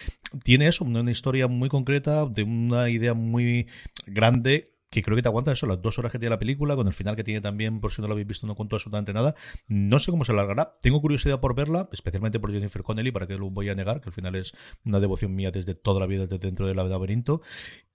[0.43, 3.69] tiene eso, una historia muy concreta, de una idea muy
[4.07, 6.87] grande que creo que te aguanta eso, las dos horas que tiene la película, con
[6.87, 9.35] el final que tiene también, por si no lo habéis visto, no cuento absolutamente nada.
[9.67, 10.77] No sé cómo se alargará.
[10.81, 14.09] Tengo curiosidad por verla, especialmente por Jennifer Connelly, para que lo voy a negar, que
[14.09, 17.43] al final es una devoción mía desde toda la vida, desde dentro del laberinto.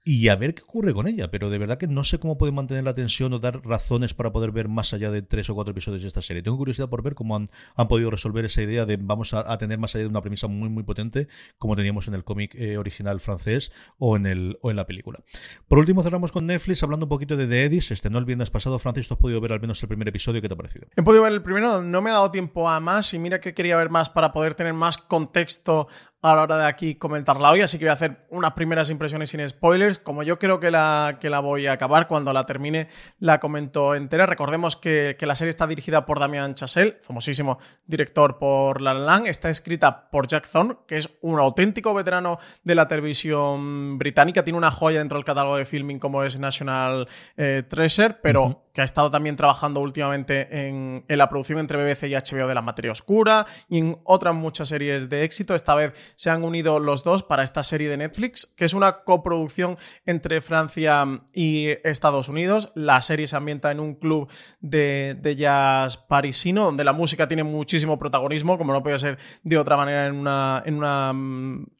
[0.05, 2.51] Y a ver qué ocurre con ella, pero de verdad que no sé cómo puede
[2.51, 5.71] mantener la tensión o dar razones para poder ver más allá de tres o cuatro
[5.71, 6.43] episodios de esta serie.
[6.43, 9.79] Tengo curiosidad por ver cómo han, han podido resolver esa idea de vamos a, tener
[9.79, 13.21] más allá de una premisa muy muy potente como teníamos en el cómic eh, original
[13.21, 15.19] francés o en, el, o en la película.
[15.69, 17.91] Por último cerramos con Netflix hablando un poquito de The Eddies.
[17.91, 20.41] Este no el viernes pasado, Francis, tú has podido ver al menos el primer episodio.
[20.41, 20.87] ¿Qué te ha parecido?
[20.97, 23.53] He podido ver el primero, no me ha dado tiempo a más y mira que
[23.53, 25.87] quería ver más para poder tener más contexto
[26.23, 29.29] a la hora de aquí comentarla hoy, así que voy a hacer unas primeras impresiones
[29.29, 29.99] sin spoilers.
[29.99, 32.87] Como yo creo que la, que la voy a acabar, cuando la termine
[33.19, 34.25] la comento entera.
[34.25, 39.01] Recordemos que, que la serie está dirigida por Damian Chazelle, famosísimo director por La La
[39.01, 39.27] Land.
[39.27, 44.45] Está escrita por Jack Thorne, que es un auténtico veterano de la televisión británica.
[44.45, 48.43] Tiene una joya dentro del catálogo de filming como es National eh, Treasure, pero...
[48.43, 52.15] Uh -huh que ha estado también trabajando últimamente en, en, la producción entre BBC y
[52.15, 55.53] HBO de La Materia Oscura y en otras muchas series de éxito.
[55.53, 59.03] Esta vez se han unido los dos para esta serie de Netflix, que es una
[59.03, 62.71] coproducción entre Francia y Estados Unidos.
[62.75, 67.43] La serie se ambienta en un club de, de jazz parisino, donde la música tiene
[67.43, 71.13] muchísimo protagonismo, como no puede ser de otra manera en una, en una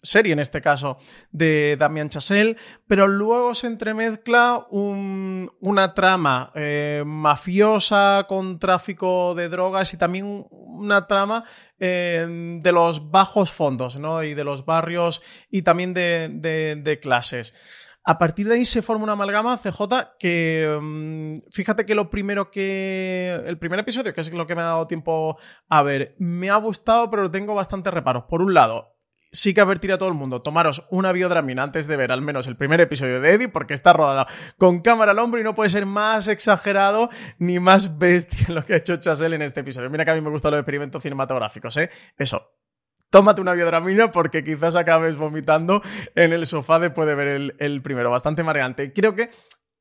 [0.01, 0.97] serie, en este caso,
[1.31, 2.57] de Damien Chazelle,
[2.87, 6.51] pero luego se entremezcla un, una trama.
[6.55, 11.45] Eh, mafiosa con tráfico de drogas y también una trama
[11.79, 14.23] eh, de los bajos fondos ¿no?
[14.23, 17.53] y de los barrios y también de, clases.
[18.05, 22.51] A partir de ahí se forma una amalgama CJ que um, fíjate que lo primero
[22.51, 25.37] que el primer episodio que es lo que me ha dado tiempo
[25.69, 28.25] a ver me ha gustado pero tengo bastantes reparos.
[28.25, 28.92] Por un lado
[29.33, 32.47] sí que advertir a todo el mundo, tomaros una biodramina antes de ver al menos
[32.47, 34.27] el primer episodio de Eddie, porque está rodada
[34.57, 37.09] con cámara al hombro y no puede ser más exagerado
[37.39, 39.89] ni más bestia lo que ha hecho Chazelle en este episodio.
[39.89, 41.89] Mira que a mí me gustan los experimentos cinematográficos, ¿eh?
[42.17, 42.53] Eso.
[43.09, 45.81] Tómate una biodramina porque quizás acabes vomitando
[46.15, 48.09] en el sofá después de ver el, el primero.
[48.09, 48.91] Bastante mareante.
[48.91, 49.29] Creo que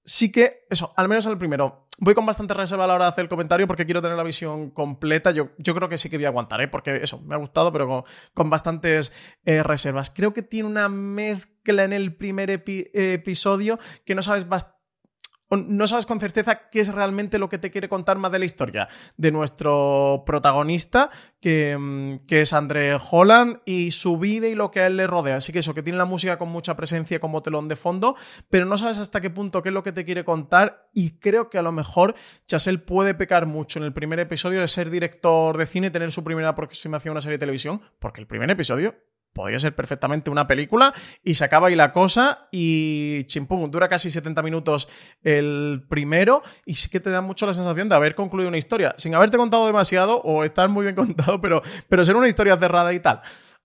[0.05, 3.11] sí que, eso, al menos al primero, voy con bastante reserva a la hora de
[3.11, 5.31] hacer el comentario porque quiero tener la visión completa.
[5.31, 6.69] Yo, yo creo que sí que voy a aguantar, ¿eh?
[6.69, 9.13] porque eso, me ha gustado, pero con, con bastantes
[9.45, 10.11] eh, reservas.
[10.11, 14.82] Creo que tiene una mezcla en el primer epi episodio que no sabes bastante
[15.57, 18.45] no sabes con certeza qué es realmente lo que te quiere contar más de la
[18.45, 24.81] historia de nuestro protagonista, que, mm, es André Holland, y su vida y lo que
[24.81, 25.37] a él le rodea.
[25.37, 28.17] Así que eso, que tiene la música con mucha presencia como telón de fondo,
[28.49, 31.51] pero no sabes hasta qué punto qué es lo que te quiere contar, y creo
[31.51, 32.15] que a lo mejor
[32.47, 36.13] Chasel puede pecar mucho en el primer episodio de ser director de cine y tener
[36.13, 38.95] su primera aproximación a una serie de televisión, porque el primer episodio
[39.33, 44.11] podría ser perfectamente una película y se acaba ahí la cosa y chimpum, dura casi
[44.11, 44.89] 70 minutos
[45.23, 48.95] el primero y sí que te da mucho la sensación de haber concluido una historia,
[48.99, 52.93] sin haberte contado demasiado o estar muy bien contado, pero, pero ser una historia cerrada
[52.93, 53.23] y tal.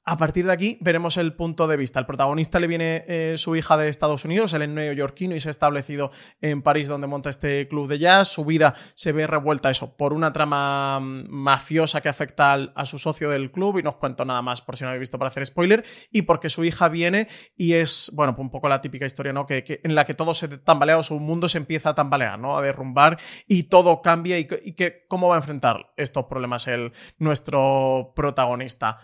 [0.09, 1.99] A partir de aquí veremos el punto de vista.
[1.99, 5.49] El protagonista le viene eh, su hija de Estados Unidos, él es neoyorquino y se
[5.49, 8.29] ha establecido en París donde monta este club de jazz.
[8.29, 12.99] Su vida se ve revuelta eso por una trama mm, mafiosa que afecta a su
[12.99, 15.27] socio del club y no os cuento nada más por si no habéis visto para
[15.27, 17.27] hacer spoiler y porque su hija viene
[17.57, 19.45] y es, bueno, un poco la típica historia, ¿no?
[19.45, 22.57] Que, en la que todo se tambalea o su mundo se empieza a tambalear, ¿no?
[22.57, 28.13] A derrumbar y todo cambia y, que cómo va a enfrentar estos problemas el, nuestro
[28.15, 28.99] protagonista.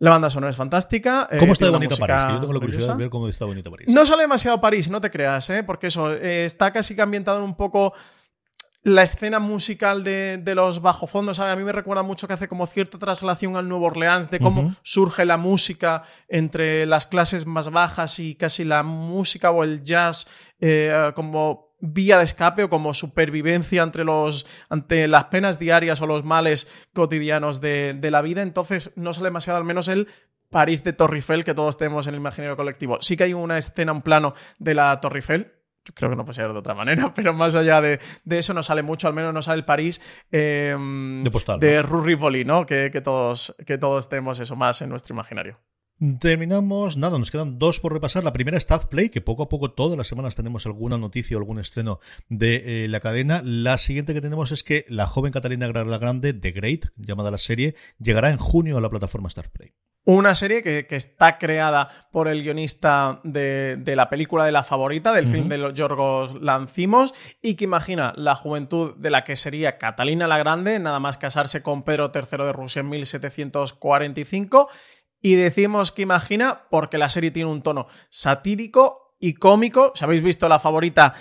[0.00, 1.28] La banda sonora es fantástica.
[1.30, 2.16] Eh, ¿Cómo está de bonito París?
[2.30, 3.86] yo tengo la curiosidad de ver cómo está bonito París.
[3.88, 5.62] No sale demasiado París, no te creas, ¿eh?
[5.62, 7.92] porque eso eh, está casi que ambientado un poco
[8.82, 12.98] la escena musical de, los bajofondos, A mí me recuerda mucho que hace como cierta
[12.98, 18.36] traslación al Nuevo Orleans de cómo surge la música entre las clases más bajas y
[18.36, 20.26] casi la música o el jazz
[20.60, 26.06] eh, como vía de escape o como supervivencia entre los, ante las penas diarias o
[26.06, 28.42] los males cotidianos de, la vida.
[28.42, 30.08] Entonces no sale demasiado, al menos el
[30.50, 32.98] París de Torrifel que todos tenemos en el imaginario colectivo.
[33.00, 35.52] Sí que hay una escena, un plano de la Torrifel,
[35.94, 38.82] creo que no puede ser de otra manera, pero más allá de, eso no sale
[38.82, 42.66] mucho, al menos no sale el París em, de, postal, de Rivoli, ¿no?
[42.66, 45.58] Que, todos, que todos tenemos eso más en nuestro imaginario.
[46.18, 48.24] Terminamos, nada, nos quedan dos por repasar.
[48.24, 51.40] La primera es Play, que poco a poco todas las semanas tenemos alguna noticia o
[51.40, 53.42] algún estreno de eh, la cadena.
[53.44, 57.74] La siguiente que tenemos es que la joven Catalina Grande, The Great, llamada la serie,
[57.98, 59.74] llegará en junio a la plataforma Play.
[60.06, 65.28] Una serie que, está creada por el guionista de, la película de la favorita, del
[65.28, 70.26] film de los Yorgos Lancimos, y que imagina la juventud de la que sería Catalina
[70.26, 74.70] la Grande, nada más casarse con Pedro III de Rusia en 1745
[75.22, 79.92] y decimos que imagina porque la serie tiene un tono satírico y cómico.
[79.94, 81.14] Si habéis visto la favorita,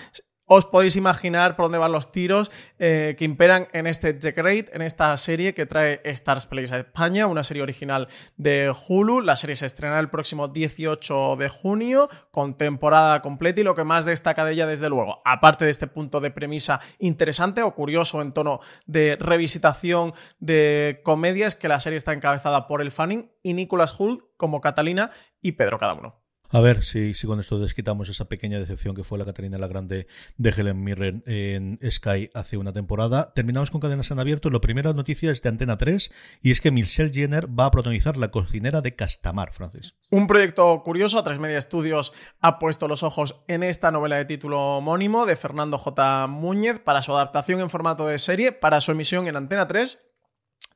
[0.51, 4.73] os podéis imaginar por dónde van los tiros eh, que imperan en este The Great,
[4.73, 9.21] en esta serie que trae Stars Place a España, una serie original de Hulu.
[9.21, 13.83] La serie se estrena el próximo 18 de junio, con temporada completa y lo que
[13.83, 18.19] más destaca de ella, desde luego, aparte de este punto de premisa interesante o curioso
[18.23, 23.31] en tono de revisitación de comedia, es que la serie está encabezada por el Fanning
[23.43, 25.11] y Nicholas Hoult como Catalina
[25.43, 26.18] y Pedro cada uno.
[26.51, 29.67] A ver si, si con esto desquitamos esa pequeña decepción que fue la Catarina la
[29.67, 33.33] Grande de Helen Mirren en Sky hace una temporada.
[33.35, 34.49] Terminamos con cadenas en abierto.
[34.49, 38.17] Lo primero noticia es de Antena 3 y es que Michelle Jenner va a protagonizar
[38.17, 39.95] La cocinera de Castamar, Francis.
[40.09, 41.23] Un proyecto curioso.
[41.23, 45.77] Tres Media Studios ha puesto los ojos en esta novela de título homónimo de Fernando
[45.77, 46.25] J.
[46.27, 50.08] Múñez para su adaptación en formato de serie, para su emisión en Antena 3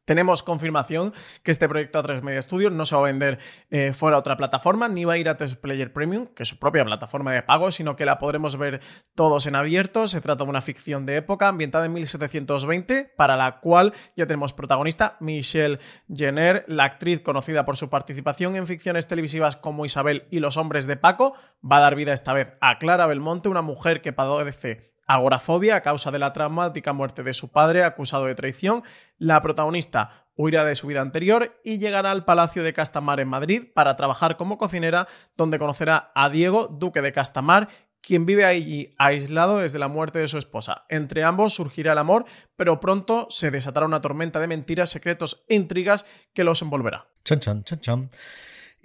[0.05, 3.39] tenemos confirmación que este proyecto A3 Media Studios no se va a vender
[3.69, 6.49] eh, fuera a otra plataforma, ni va a ir a 3 Player Premium, que es
[6.49, 8.81] su propia plataforma de pago, sino que la podremos ver
[9.15, 10.07] todos en abierto.
[10.07, 14.53] Se trata de una ficción de época ambientada en 1720, para la cual ya tenemos
[14.53, 15.79] protagonista Michelle
[16.13, 20.87] Jenner, la actriz conocida por su participación en ficciones televisivas como Isabel y Los Hombres
[20.87, 21.33] de Paco,
[21.63, 25.81] va a dar vida esta vez a Clara Belmonte, una mujer que padece agorafobia a
[25.81, 28.83] causa de la traumática muerte de su padre acusado de traición,
[29.17, 33.63] la protagonista huirá de su vida anterior y llegará al Palacio de Castamar en Madrid
[33.73, 37.69] para trabajar como cocinera, donde conocerá a Diego, duque de Castamar,
[38.01, 40.85] quien vive allí aislado desde la muerte de su esposa.
[40.89, 42.25] Entre ambos surgirá el amor,
[42.55, 47.07] pero pronto se desatará una tormenta de mentiras, secretos e intrigas que los envolverá.
[47.23, 48.09] Chan, chan, chan, chan.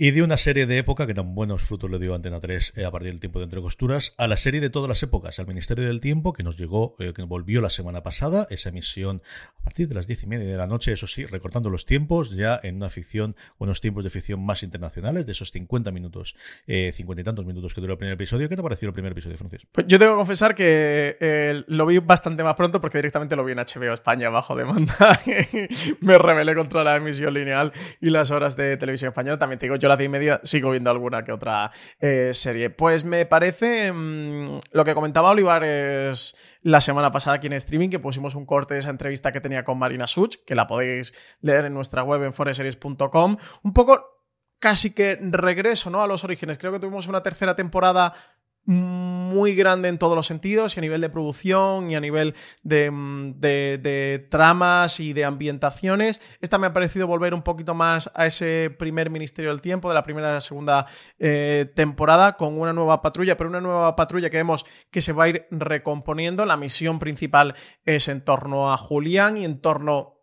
[0.01, 2.85] Y de una serie de época que tan buenos frutos le dio Antena 3 eh,
[2.85, 5.49] a partir del tiempo de entre costuras, a la serie de todas las épocas, al
[5.49, 9.23] Ministerio del Tiempo, que nos llegó, eh, que volvió la semana pasada, esa emisión
[9.59, 12.31] a partir de las diez y media de la noche, eso sí, recortando los tiempos,
[12.31, 16.37] ya en una ficción, unos tiempos de ficción más internacionales, de esos 50 minutos,
[16.69, 18.49] eh, 50 y tantos minutos que duró el primer episodio.
[18.49, 19.67] ¿Qué te ha parecido el primer episodio, Francis?
[19.73, 23.45] Pues yo tengo que confesar que eh, lo vi bastante más pronto porque directamente lo
[23.45, 24.95] vi en HBO España bajo demanda.
[26.03, 29.41] Me rebelé contra la emisión lineal y las horas de televisión española.
[29.41, 32.71] También digo, yo y media sigo viendo alguna que otra eh, serie.
[32.71, 37.89] Pues me parece mm, lo que comentaba Olivar es la semana pasada aquí en streaming,
[37.89, 41.15] que pusimos un corte de esa entrevista que tenía con Marina Such, que la podéis
[41.41, 43.37] leer en nuestra web en foreseries.com.
[43.63, 44.05] Un poco
[44.59, 46.03] casi que regreso ¿no?
[46.03, 46.59] a los orígenes.
[46.59, 48.15] Creo que tuvimos una tercera temporada
[48.71, 52.91] muy grande en todos los sentidos, y a nivel de producción, y a nivel de,
[52.91, 56.21] mm, de- de tramas y de ambientaciones.
[56.43, 59.95] Esta me ha parecido volver un poquito más a ese primer Ministerio del Tiempo de
[59.95, 60.87] la primera y la segunda
[61.19, 65.25] eh, temporada, con una nueva patrulla, pero una nueva patrulla que vemos que se va
[65.25, 66.45] a ir recomponiendo.
[66.45, 67.55] La misión principal
[67.87, 70.18] es en torno a Julián y en torno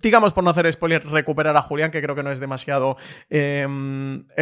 [0.00, 2.96] digamos por no hacer spoiler, recuperar a Julián, que creo que no es demasiado
[3.30, 3.66] eh,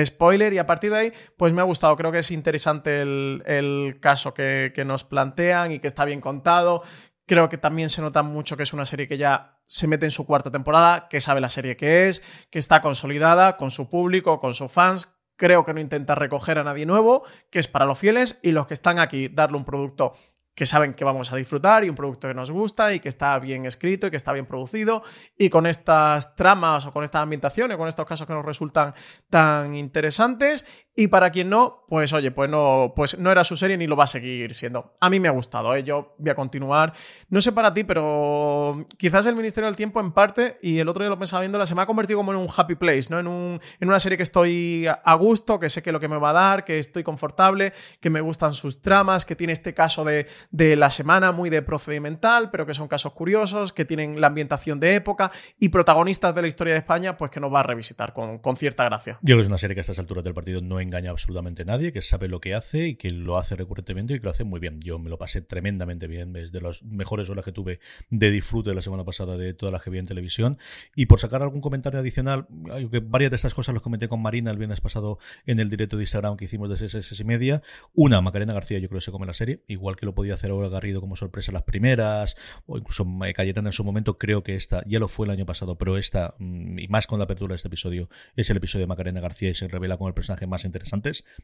[0.05, 0.53] spoiler.
[0.53, 1.97] Y a partir de ahí, pues me ha gustado.
[1.97, 6.21] Creo que es interesante el, el caso que, que nos plantean y que está bien
[6.21, 6.83] contado.
[7.27, 10.13] Creo que también se nota mucho que es una serie que ya se mete en
[10.13, 14.39] su cuarta temporada, que sabe la serie que es, que está consolidada con su público,
[14.39, 15.13] con sus fans.
[15.37, 18.69] Creo que no intenta recoger a nadie nuevo, que es para los fieles y los
[18.69, 20.15] que están aquí, darle un producto
[20.57, 23.39] que saben que vamos a disfrutar y un producto que nos gusta y que está
[23.39, 25.03] bien escrito y que está bien producido.
[25.37, 28.95] Y con estas tramas o con esta ambientación o con estos casos que nos resultan
[29.29, 30.67] tan interesantes
[30.99, 33.97] y para quien no, pues oye, pues no, pues no era su serie ni lo
[33.97, 34.97] va a seguir siendo.
[34.99, 35.85] A mí me ha gustado, ¿eh?
[35.85, 36.95] yo voy a continuar.
[37.29, 41.05] No sé para ti, pero quizás el Ministerio del Tiempo en parte, y el otro
[41.05, 43.21] día lo pensaba viéndola, se me ha convertido como en un happy place, ¿no?
[43.21, 46.17] En, un, en una serie que estoy a gusto, que sé que lo que me
[46.17, 50.03] va a dar, que estoy confortable, que me gustan sus tramas, que tiene este caso
[50.03, 54.29] de, de la semana muy de procedimental, pero que son casos curiosos, que tienen la
[54.29, 57.65] ambientación de época y protagonistas de la historia de España, pues que nos va a
[57.65, 59.19] revisitar con, con cierta gracia.
[59.21, 61.65] Yo creo que es una serie que a estas alturas del partido no engaña absolutamente
[61.65, 64.45] nadie, que sabe lo que hace y que lo hace recurrentemente y que lo hace
[64.45, 64.81] muy bien.
[64.81, 67.81] Yo me lo pasé tremendamente bien, es de las mejores horas que tuve
[68.11, 70.59] de disfrute la semana pasada de todas las que vi en televisión.
[70.95, 72.47] Y por sacar algún comentario adicional,
[72.91, 75.97] que varias de estas cosas los comenté con Marina el viernes pasado en el directo
[75.97, 77.63] de Instagram que hicimos de 6 y media.
[77.95, 80.51] Una, Macarena García, yo creo que se come la serie, igual que lo podía hacer
[80.51, 84.83] ahora Garrido como sorpresa las primeras, o incluso Cayetana en su momento, creo que esta
[84.87, 87.57] ya lo fue el año pasado, pero esta, mm, y más con la apertura de
[87.57, 90.65] este episodio, es el episodio de Macarena García y se revela como el personaje más
[90.65, 90.76] interesante,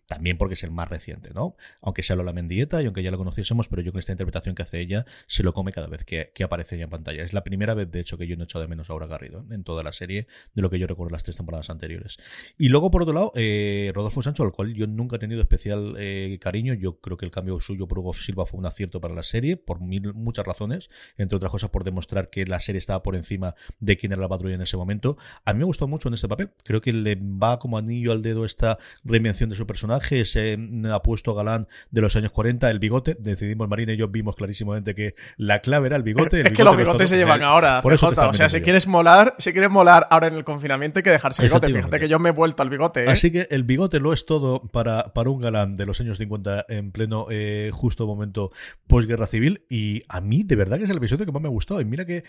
[0.06, 1.56] también porque es el más reciente, ¿no?
[1.80, 4.62] Aunque sea Lola Mendieta y aunque ya la conociésemos, pero yo con esta interpretación que
[4.62, 7.22] hace ella, se lo come cada vez que, aparece en pantalla.
[7.22, 9.06] Es la primera vez, de hecho, que yo no he echado de menos a Aura
[9.06, 12.18] Garrido en toda la serie, de lo que yo recuerdo las tres temporadas anteriores.
[12.58, 15.94] Y luego, por otro lado, eh, Rodolfo Sancho, al cual yo nunca he tenido especial
[15.98, 19.14] eh, cariño, yo creo que el cambio suyo por Hugo Silva fue un acierto para
[19.14, 23.02] la serie, por mil, muchas razones, entre otras cosas por demostrar que la serie estaba
[23.02, 25.16] por encima de quién era la patrulla en ese momento.
[25.44, 28.22] A mí me gustó mucho en este papel, creo que le va como anillo al
[28.22, 28.78] dedo esta
[29.22, 30.58] reinvención de su personaje, ese
[30.92, 35.14] apuesto galán de los años 40, el bigote, decidimos Marina y yo vimos clarísimamente que
[35.36, 36.40] la clave era el bigote.
[36.40, 38.58] El es que los bigote bigotes se llevan todo- ahora, Por eso O sea, si
[38.58, 38.64] yo.
[38.64, 41.68] quieres molar, si quieres molar ahora en el confinamiento hay que dejarse el bigote.
[41.72, 43.08] Fíjate que yo me he vuelto al bigote, ¿eh?
[43.08, 46.66] Así que el bigote lo es todo para, para un galán de los años 50
[46.68, 48.50] en pleno eh, justo momento
[48.88, 49.64] posguerra civil.
[49.68, 51.80] Y a mí, de verdad, que es el episodio que más me ha gustado.
[51.80, 52.24] Y mira que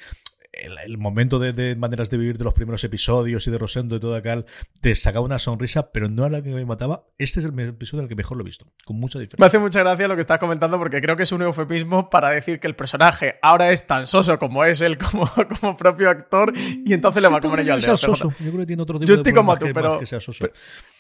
[0.54, 3.96] el, el momento de, de maneras de vivir de los primeros episodios y de Rosendo
[3.96, 4.46] y todo acá
[4.82, 7.06] te sacaba una sonrisa, pero no a la que me mataba.
[7.18, 9.24] Este es el me- episodio en el que mejor lo he visto, con mucha Me
[9.26, 9.48] diferencia.
[9.48, 12.60] hace mucha gracia lo que estás comentando porque creo que es un eufemismo para decir
[12.60, 15.30] que el personaje ahora es tan soso como es él como,
[15.60, 17.98] como propio actor y entonces le va a comer Yo yo al que dedo.
[18.30, 20.06] Yo creo que tiene otro tipo Yo de estoy como problemas tú, que, pero- que
[20.06, 20.46] sea soso.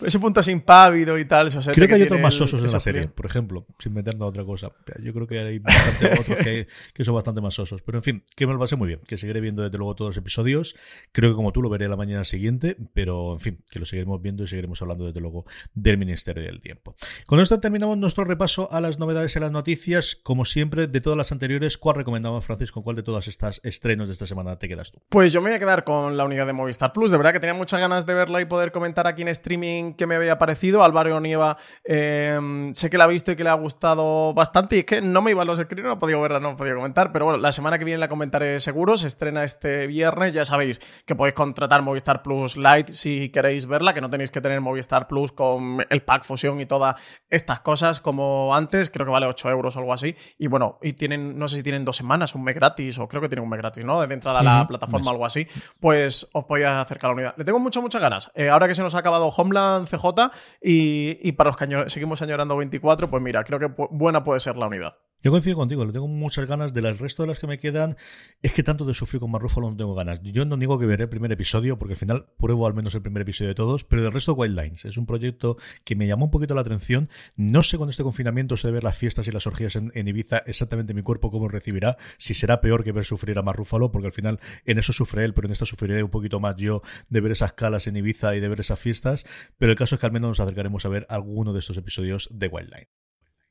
[0.04, 1.49] Ese punto así impávido y tal.
[1.49, 3.14] Creo que hay tiene otros más el- sosos en esa la serie, serie.
[3.16, 4.72] por ejemplo, sin meternos a otra cosa.
[5.01, 7.82] Yo creo que hay bastante otros que, que son bastante más sosos.
[7.84, 10.10] Pero en fin, que me lo pasé muy bien, que seguiré viendo desde luego todos
[10.10, 10.76] los episodios.
[11.12, 14.22] Creo que como tú lo veré la mañana siguiente, pero en fin, que lo seguiremos
[14.22, 16.96] viendo y seguiremos hablando desde luego del Ministerio del Tiempo.
[17.28, 20.16] Con esto terminamos nuestro repaso a las novedades y las noticias.
[20.24, 22.84] Como siempre, de todas las anteriores, ¿cuál recomendamos, Francisco?
[22.84, 25.00] ¿Cuál de todas estas estrenos de esta semana te quedas tú?
[25.10, 27.12] Pues yo me voy a quedar con la unidad de Movistar Plus.
[27.12, 30.08] De verdad que tenía muchas ganas de verla y poder comentar aquí en streaming qué
[30.08, 30.84] me había parecido.
[30.84, 34.78] Álvaro Nieva eh, sé que la ha visto y que le ha gustado bastante.
[34.78, 36.76] Y es que no me iban los screens, no he podido verla, no he podido
[36.76, 37.12] comentar.
[37.12, 38.98] Pero bueno, la semana que viene la comentaré seguro.
[38.98, 40.34] Se estrena este viernes.
[40.34, 44.42] Ya sabéis que podéis contratar Movistar Plus Lite si queréis verla, que no tenéis que
[44.42, 46.96] tener Movistar Plus con el pack fusión y todas
[47.30, 48.90] estas cosas como antes.
[48.90, 50.16] Creo que vale 8 euros o algo así.
[50.38, 53.22] Y bueno, y tienen, no sé si tienen dos semanas, un mes gratis, o creo
[53.22, 54.06] que tienen un mes gratis, ¿no?
[54.06, 55.48] De entrada a la plataforma algo así.
[55.80, 57.34] Pues os podéis acercar a la unidad.
[57.38, 58.32] Le tengo muchas, muchas ganas.
[58.36, 60.32] Eh, ahora que se nos ha acabado Homeland CJ
[60.62, 64.56] y, y para los que seguimos añorando 24, pues mira, creo que buena puede ser
[64.58, 64.96] la unidad.
[65.24, 66.74] Yo coincido contigo, le tengo muchas ganas.
[66.74, 67.96] Del resto de las que me quedan,
[68.42, 70.22] es que tanto de sufrir con Marrúfalo no tengo ganas.
[70.22, 73.02] Yo no digo que veré el primer episodio, porque al final pruebo al menos el
[73.02, 74.84] primer episodio de todos, pero del resto Wild Lines.
[74.84, 75.56] Es un proyecto
[75.86, 77.10] que me llamó un poquito la atención.
[77.38, 80.40] No sé con este confinamiento se de ver las fiestas y las orgías en, Ibiza
[80.40, 81.96] exactamente mi cuerpo cómo recibirá.
[82.18, 85.34] Si será peor que ver sufrir a Marrúfalo, porque al final en eso sufre él,
[85.34, 88.42] pero en esta sufriré un poquito más yo de ver esas calas en Ibiza y
[88.42, 89.24] de ver esas fiestas.
[89.58, 92.28] Pero el caso es que al menos nos acercaremos a ver alguno de estos episodios
[92.30, 93.03] de Wild.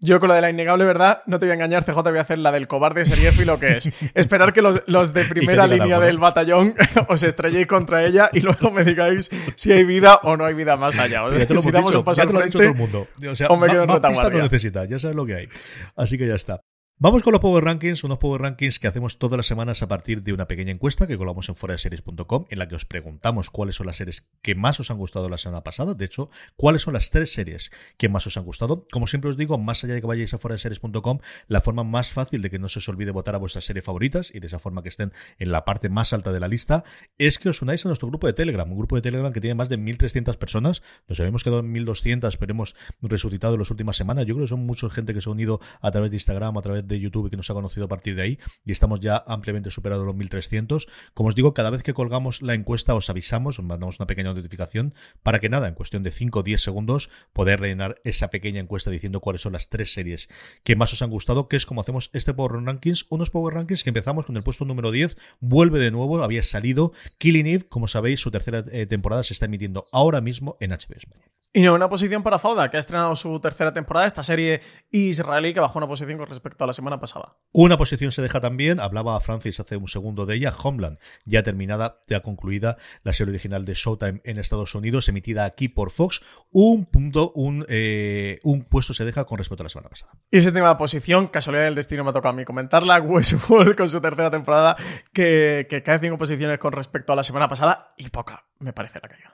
[0.05, 2.22] Yo con la de la innegable verdad, no te voy a engañar, CJ, voy a
[2.22, 3.05] hacer la del cobarde
[3.46, 3.90] lo que es.
[4.14, 6.74] Esperar que los, los de primera línea del batallón
[7.09, 10.76] os estrelléis contra ella y luego me digáis si hay vida o no hay vida
[10.76, 11.24] más allá.
[11.24, 13.07] O sea, si damos dicho, un paso ya te lo ha dicho todo el mundo.
[13.30, 14.38] O sea, o me quedo en retaguardia.
[14.38, 15.48] no necesita, ya sabes lo que hay.
[15.94, 16.62] Así que ya está.
[17.05, 20.22] Vamos con los Power Rankings, unos Power Rankings que hacemos todas las semanas a partir
[20.22, 23.88] de una pequeña encuesta que colamos en foraseries.com en la que os preguntamos cuáles son
[23.88, 25.94] las series que más os han gustado la semana pasada.
[25.94, 28.86] De hecho, cuáles son las tres series que más os han gustado.
[28.92, 32.40] Como siempre os digo, más allá de que vayáis a foraseries.com, la forma más fácil
[32.40, 34.84] de que no se os olvide votar a vuestras series favoritas y de esa forma
[34.84, 36.84] que estén en la parte más alta de la lista
[37.18, 39.57] es que os unáis a nuestro grupo de Telegram, un grupo de Telegram que tiene
[39.57, 40.84] más de 1.300 personas.
[41.09, 44.24] Nos habíamos quedado en 1.200, pero hemos resucitado en las últimas semanas.
[44.24, 46.62] Yo creo que son mucha gente que se ha unido a través de Instagram, a
[46.62, 49.22] través de YouTube y que nos ha conocido a partir de ahí y estamos ya
[49.26, 50.88] ampliamente superados los 1.300.
[51.14, 54.32] Como os digo, cada vez que colgamos la encuesta os avisamos, os mandamos una pequeña
[54.34, 58.61] notificación para que nada, en cuestión de 5 o 10 segundos, poder rellenar esa pequeña
[58.61, 60.28] encuesta diciendo cuáles son las tres series
[60.64, 63.84] que más os han gustado, que es como hacemos este Power Rankings, unos Power Rankings
[63.84, 67.88] que empezamos con el puesto número 10, vuelve de nuevo, había salido Killing Eve, como
[67.88, 71.41] sabéis, su tercera eh, temporada se está emitiendo ahora mismo en HBO España.
[71.55, 75.53] Y no, una posición para Fauda, que ha estrenado su tercera temporada, esta serie israelí
[75.53, 77.36] que bajó una posición con respecto a la semana pasada.
[77.53, 82.00] Una posición se deja también, hablaba Francis hace un segundo de ella, Homeland, ya terminada,
[82.09, 86.86] ya concluida, la serie original de Showtime en Estados Unidos, emitida aquí por Fox, un
[86.86, 90.12] punto, un, eh, un puesto se deja con respecto a la semana pasada.
[90.30, 94.30] Y séptima posición, casualidad del destino me toca a mí comentarla, Westworld con su tercera
[94.30, 94.74] temporada,
[95.12, 99.00] que, que cae cinco posiciones con respecto a la semana pasada y poca, me parece
[99.03, 99.32] la caída.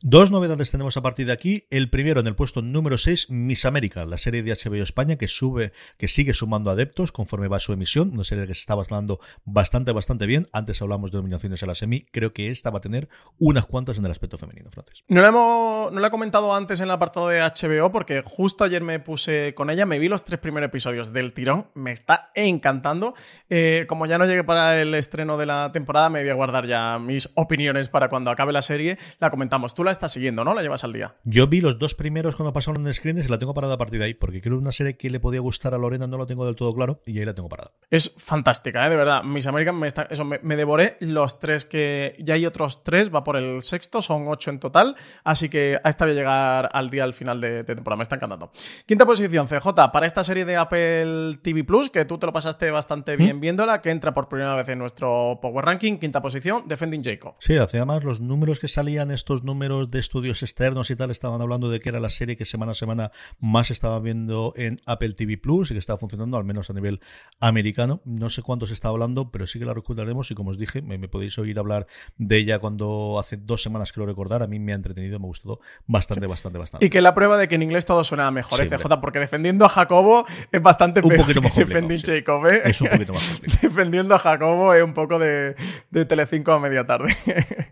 [0.00, 1.66] Dos novedades tenemos a partir de aquí.
[1.70, 5.26] El primero en el puesto número 6, Miss América, la serie de HBO España que
[5.26, 8.12] sube, que sigue sumando adeptos conforme va su emisión.
[8.12, 10.46] Una serie que se está basando bastante, bastante bien.
[10.52, 12.02] Antes hablamos de nominaciones a la semi.
[12.12, 13.08] Creo que esta va a tener
[13.40, 15.02] unas cuantas en el aspecto femenino, Francis.
[15.08, 18.62] No la, hemos, no la he comentado antes en el apartado de HBO porque justo
[18.62, 22.30] ayer me puse con ella, me vi los tres primeros episodios del tirón, me está
[22.36, 23.14] encantando.
[23.50, 26.68] Eh, como ya no llegué para el estreno de la temporada, me voy a guardar
[26.68, 28.96] ya mis opiniones para cuando acabe la serie.
[29.18, 29.74] La comentamos.
[29.74, 30.54] Tú la estás siguiendo, ¿no?
[30.54, 31.16] La llevas al día.
[31.24, 33.98] Yo vi los dos primeros cuando pasaron en screens y la tengo parada a partir
[33.98, 36.26] de ahí, porque creo que una serie que le podía gustar a Lorena no lo
[36.26, 37.72] tengo del todo claro y ahí la tengo parada.
[37.90, 38.90] Es fantástica, ¿eh?
[38.90, 39.22] de verdad.
[39.22, 40.02] Miss American me está.
[40.02, 42.16] Eso, me, me devoré los tres que.
[42.20, 44.96] Ya hay otros tres, va por el sexto, son ocho en total.
[45.24, 47.96] Así que a esta voy a llegar al día al final de, de temporada.
[47.98, 48.50] Me está encantando.
[48.86, 52.70] Quinta posición, CJ, para esta serie de Apple TV Plus, que tú te lo pasaste
[52.70, 55.98] bastante bien viéndola, que entra por primera vez en nuestro Power Ranking.
[55.98, 57.34] Quinta posición, Defending Jacob.
[57.40, 61.70] Sí, además los números que salían, estos números de estudios externos y tal, estaban hablando
[61.70, 65.38] de que era la serie que semana a semana más estaba viendo en Apple TV
[65.38, 67.00] Plus y que estaba funcionando, al menos a nivel
[67.40, 68.00] americano.
[68.04, 70.82] No sé cuánto se está hablando, pero sí que la recordaremos y como os dije,
[70.82, 74.42] me, me podéis oír hablar de ella cuando hace dos semanas que lo recordar.
[74.42, 76.86] A mí me ha entretenido, me ha gustado bastante, bastante, bastante.
[76.86, 78.84] Y que la prueba de que en inglés todo suena mejor, Sí, ¿eh, CJ?
[78.84, 78.98] hombre.
[79.00, 82.06] Porque defendiendo a Jacobo es bastante Un poquito más Defending sí.
[82.06, 82.62] Jacob, ¿eh?
[82.64, 83.58] Es un poquito más complicado.
[83.68, 85.54] defendiendo a Jacobo es un poco de,
[85.90, 87.14] de Telecinco a media tarde.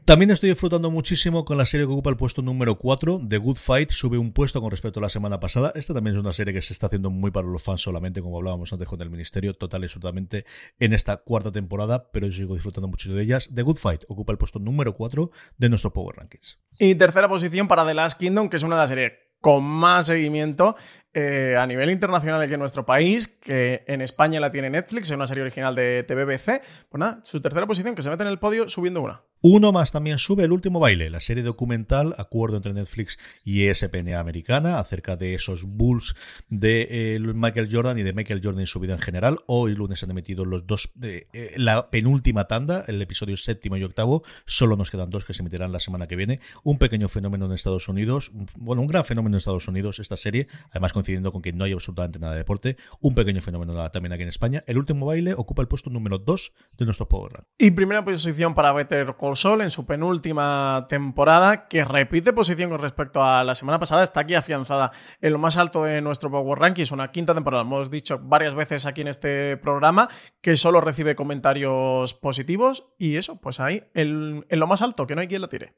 [0.04, 3.56] También estoy disfrutando muchísimo con la serie que ocupa el puesto número 4, The Good
[3.56, 5.72] Fight, sube un puesto con respecto a la semana pasada.
[5.74, 8.36] Esta también es una serie que se está haciendo muy para los fans solamente, como
[8.36, 10.44] hablábamos antes con el Ministerio, total y absolutamente
[10.78, 13.48] en esta cuarta temporada, pero yo sigo disfrutando mucho de ellas.
[13.54, 16.58] The Good Fight ocupa el puesto número 4 de nuestro Power Rankings.
[16.78, 20.06] y tercera posición para The Last Kingdom, que es una de las series con más
[20.06, 20.76] seguimiento
[21.14, 25.16] eh, a nivel internacional aquí en nuestro país, que en España la tiene Netflix, es
[25.16, 26.62] una serie original de TVBC.
[26.90, 29.22] Pues nada, su tercera posición, que se mete en el podio subiendo una.
[29.48, 34.12] Uno más también sube El último baile, la serie documental, acuerdo entre Netflix y ESPN
[34.14, 36.16] americana, acerca de esos Bulls
[36.48, 39.38] de eh, Michael Jordan y de Michael Jordan y su vida en general.
[39.46, 41.28] Hoy lunes han emitido los dos, eh,
[41.58, 44.24] la penúltima tanda, el episodio séptimo y octavo.
[44.46, 46.40] Solo nos quedan dos que se emitirán la semana que viene.
[46.64, 50.16] Un pequeño fenómeno en Estados Unidos, un- bueno, un gran fenómeno en Estados Unidos esta
[50.16, 52.78] serie, además coincidiendo con que no hay absolutamente nada de deporte.
[53.00, 54.64] Un pequeño fenómeno también aquí en España.
[54.66, 57.46] El último baile ocupa el puesto número 2 de nuestro Rank.
[57.58, 62.80] Y primera posición para Better Call Saul en su penúltima temporada, que repite posición con
[62.80, 64.02] respecto a la semana pasada.
[64.02, 66.82] Está aquí afianzada en lo más alto de nuestro Power Ranking.
[66.82, 67.62] Es una quinta temporada.
[67.62, 70.08] Hemos dicho varias veces aquí en este programa
[70.40, 72.88] que solo recibe comentarios positivos.
[72.98, 75.74] Y eso, pues ahí, en, en lo más alto, que no hay quien la tire.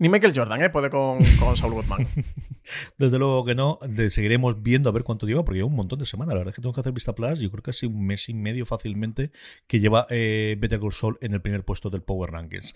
[0.00, 0.70] Ni Michael Jordan, ¿eh?
[0.70, 2.06] Puede con, con Saul Goodman.
[2.96, 3.78] Desde luego que no,
[4.08, 6.32] seguiremos viendo a ver cuánto lleva, porque lleva un montón de semanas.
[6.32, 7.38] La verdad es que tengo que hacer vista plus.
[7.38, 9.30] Yo creo que casi un mes y medio fácilmente
[9.66, 12.74] que lleva eh, Better Call Saul en el primer puesto del Power Rankings.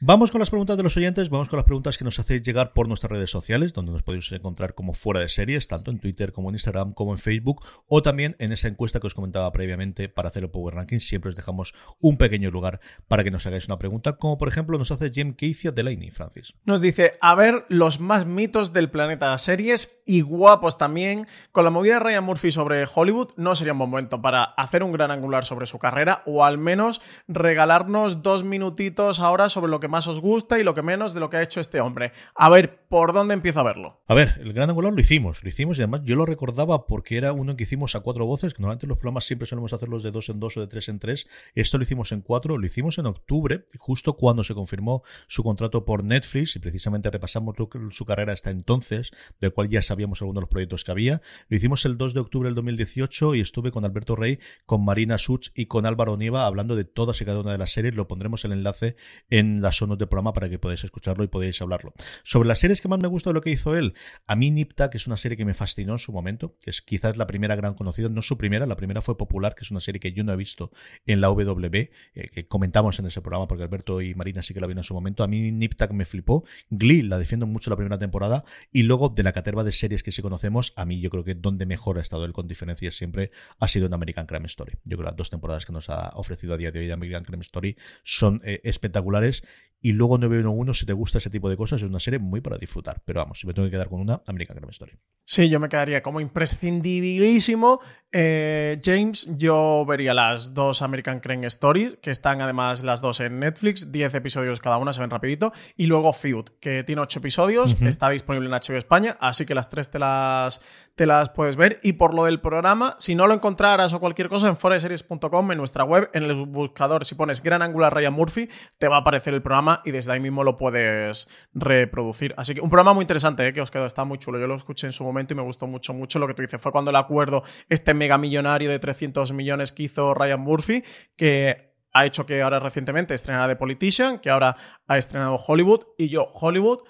[0.00, 2.74] Vamos con las preguntas de los oyentes, vamos con las preguntas que nos hacéis llegar
[2.74, 6.32] por nuestras redes sociales, donde nos podéis encontrar como fuera de series, tanto en Twitter
[6.32, 10.10] como en Instagram, como en Facebook, o también en esa encuesta que os comentaba previamente
[10.10, 11.06] para hacer el Power Rankings.
[11.06, 14.76] Siempre os dejamos un pequeño lugar para que nos hagáis una pregunta, como por ejemplo
[14.76, 16.52] nos hace Jem Keithia Delaney, Francis.
[16.66, 21.28] Nos dice, a ver los más mitos del planeta series y guapos también.
[21.52, 24.82] Con la movida de Ryan Murphy sobre Hollywood, no sería un buen momento para hacer
[24.82, 29.78] un gran angular sobre su carrera o al menos regalarnos dos minutitos ahora sobre lo
[29.78, 32.10] que más os gusta y lo que menos de lo que ha hecho este hombre.
[32.34, 34.00] A ver, ¿por dónde empiezo a verlo?
[34.08, 37.16] A ver, el gran angular lo hicimos, lo hicimos y además yo lo recordaba porque
[37.16, 40.10] era uno que hicimos a cuatro voces, que normalmente los programas siempre solemos hacerlos de
[40.10, 41.28] dos en dos o de tres en tres.
[41.54, 45.84] Esto lo hicimos en cuatro, lo hicimos en octubre, justo cuando se confirmó su contrato
[45.84, 47.54] por Netflix y precisamente repasamos
[47.90, 51.22] su carrera hasta entonces, del cual ya sabíamos algunos de los proyectos que había.
[51.48, 55.18] Lo hicimos el 2 de octubre del 2018 y estuve con Alberto Rey, con Marina
[55.18, 57.94] Such y con Álvaro Nieva hablando de todas y cada una de las series.
[57.94, 58.96] Lo pondremos el enlace
[59.30, 61.92] en las sonos del programa para que podáis escucharlo y podáis hablarlo.
[62.24, 63.94] Sobre las series que más me gusta de lo que hizo él,
[64.26, 66.82] a mí Nipta, que es una serie que me fascinó en su momento, que es
[66.82, 69.80] quizás la primera gran conocida, no su primera, la primera fue Popular, que es una
[69.80, 70.70] serie que yo no he visto
[71.06, 71.90] en la WB, eh,
[72.32, 74.94] que comentamos en ese programa porque Alberto y Marina sí que la vieron en su
[74.94, 75.22] momento.
[75.22, 76.35] A mí Niptak me flipó.
[76.70, 80.12] Glee la defiendo mucho la primera temporada y luego de la caterva de series que
[80.12, 83.30] sí conocemos, a mí yo creo que donde mejor ha estado él con diferencias siempre
[83.58, 84.72] ha sido en American Crime Story.
[84.84, 87.24] Yo creo que las dos temporadas que nos ha ofrecido a día de hoy American
[87.24, 89.42] Crime Story son eh, espectaculares
[89.80, 92.58] y luego 911, si te gusta ese tipo de cosas, es una serie muy para
[92.58, 93.02] disfrutar.
[93.04, 94.92] Pero vamos, si me tengo que quedar con una, American Crime Story.
[95.24, 97.80] Sí, yo me quedaría como imprescindibilísimo.
[98.10, 103.38] Eh, James, yo vería las dos American Crime Stories, que están además las dos en
[103.38, 105.52] Netflix, 10 episodios cada una, se ven rapidito.
[105.76, 109.68] Y luego Feud, que tiene 8 episodios, está disponible en HBO España, así que las
[109.68, 110.60] tres te las,
[110.96, 111.78] te las puedes ver.
[111.82, 115.58] Y por lo del programa, si no lo encontraras o cualquier cosa, en foreseries.com, en
[115.58, 118.48] nuestra web, en el buscador, si pones Gran Angular Ryan Murphy,
[118.78, 122.34] te va a aparecer el programa y desde ahí mismo lo puedes reproducir.
[122.36, 123.52] Así que un programa muy interesante, ¿eh?
[123.52, 124.40] que os quedó, está muy chulo.
[124.40, 126.60] Yo lo escuché en su momento y me gustó mucho, mucho lo que tú dices.
[126.60, 130.82] Fue cuando el acuerdo, este mega millonario de 300 millones que hizo Ryan Murphy,
[131.16, 134.54] que ha hecho que ahora recientemente estrenara The Politician, que ahora
[134.86, 136.80] ha estrenado Hollywood, y yo, Hollywood.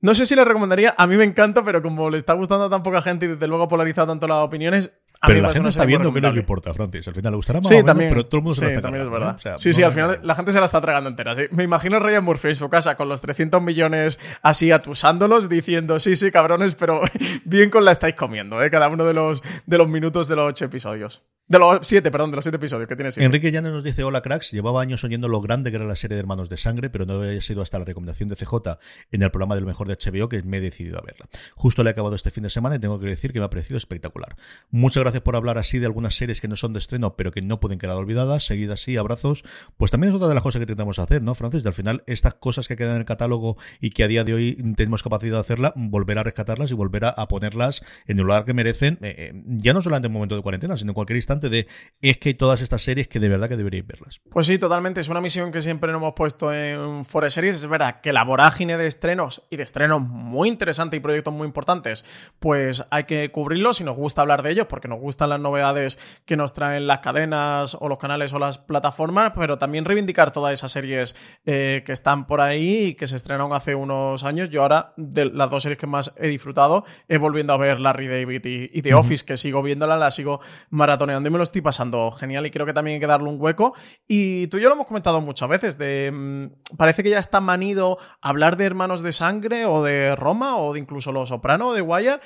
[0.00, 2.70] No sé si le recomendaría, a mí me encanta, pero como le está gustando a
[2.70, 4.96] tan poca gente y desde luego ha polarizado tanto las opiniones,
[5.26, 7.06] pero la gente está viendo que no le importa, Francis.
[7.08, 8.64] Al final le gustará más sí, o menos, también, pero todo el mundo se sí,
[8.66, 9.30] la está también es verdad.
[9.32, 9.36] ¿no?
[9.36, 11.34] O sea, sí, no sí, al final la gente se la está tragando entera.
[11.34, 11.42] sí.
[11.50, 16.16] Me imagino Ryan Murphy en su casa con los 300 millones así atusándolos, diciendo, sí,
[16.16, 17.00] sí, cabrones, pero
[17.44, 18.70] bien con la estáis comiendo, ¿eh?
[18.70, 21.22] Cada uno de los, de los minutos de los ocho episodios.
[21.46, 23.26] De los siete, perdón, de los siete episodios que tiene siete.
[23.26, 26.14] Enrique Llanes nos dice, hola cracks, llevaba años oyendo lo grande que era la serie
[26.14, 28.78] de Hermanos de Sangre, pero no había sido hasta la recomendación de CJ
[29.12, 31.28] en el programa de lo mejor de HBO que me he decidido a verla.
[31.54, 33.50] Justo le he acabado este fin de semana y tengo que decir que me ha
[33.50, 34.36] parecido espectacular.
[34.70, 37.42] Muchas gracias por hablar así de algunas series que no son de estreno, pero que
[37.42, 38.44] no pueden quedar olvidadas.
[38.44, 39.44] Seguid así, abrazos.
[39.76, 41.62] Pues también es otra de las cosas que intentamos hacer, ¿no, Francis?
[41.62, 44.34] De al final, estas cosas que quedan en el catálogo y que a día de
[44.34, 48.24] hoy tenemos capacidad de hacerla, volver a rescatarlas y volver a, a ponerlas en el
[48.24, 50.94] lugar que merecen, eh, eh, ya no solamente en un momento de cuarentena, sino en
[50.94, 51.66] cualquier instante de
[52.00, 54.20] es que hay todas estas series que de verdad que deberíais verlas.
[54.30, 55.00] Pues sí, totalmente.
[55.00, 57.56] Es una misión que siempre nos hemos puesto en Forest Series.
[57.56, 61.46] Es verdad que la vorágine de estrenos y de estrenos muy interesantes y proyectos muy
[61.46, 62.04] importantes,
[62.38, 65.98] pues hay que cubrirlos y nos gusta hablar de ellos porque nos gustan las novedades
[66.24, 70.52] que nos traen las cadenas o los canales o las plataformas, pero también reivindicar todas
[70.52, 71.16] esas series
[71.46, 74.50] eh, que están por ahí y que se estrenaron hace unos años.
[74.50, 78.08] Yo ahora, de las dos series que más he disfrutado, he volviendo a ver Larry
[78.08, 80.40] David y, y The Office, que sigo viéndola, la sigo
[80.70, 83.40] maratoneando y me lo estoy pasando genial y creo que también hay que darle un
[83.40, 83.74] hueco.
[84.06, 87.40] Y tú y yo lo hemos comentado muchas veces, de mm, parece que ya está
[87.40, 91.74] manido hablar de Hermanos de Sangre o de Roma o de incluso Los Soprano o
[91.74, 92.20] de Wire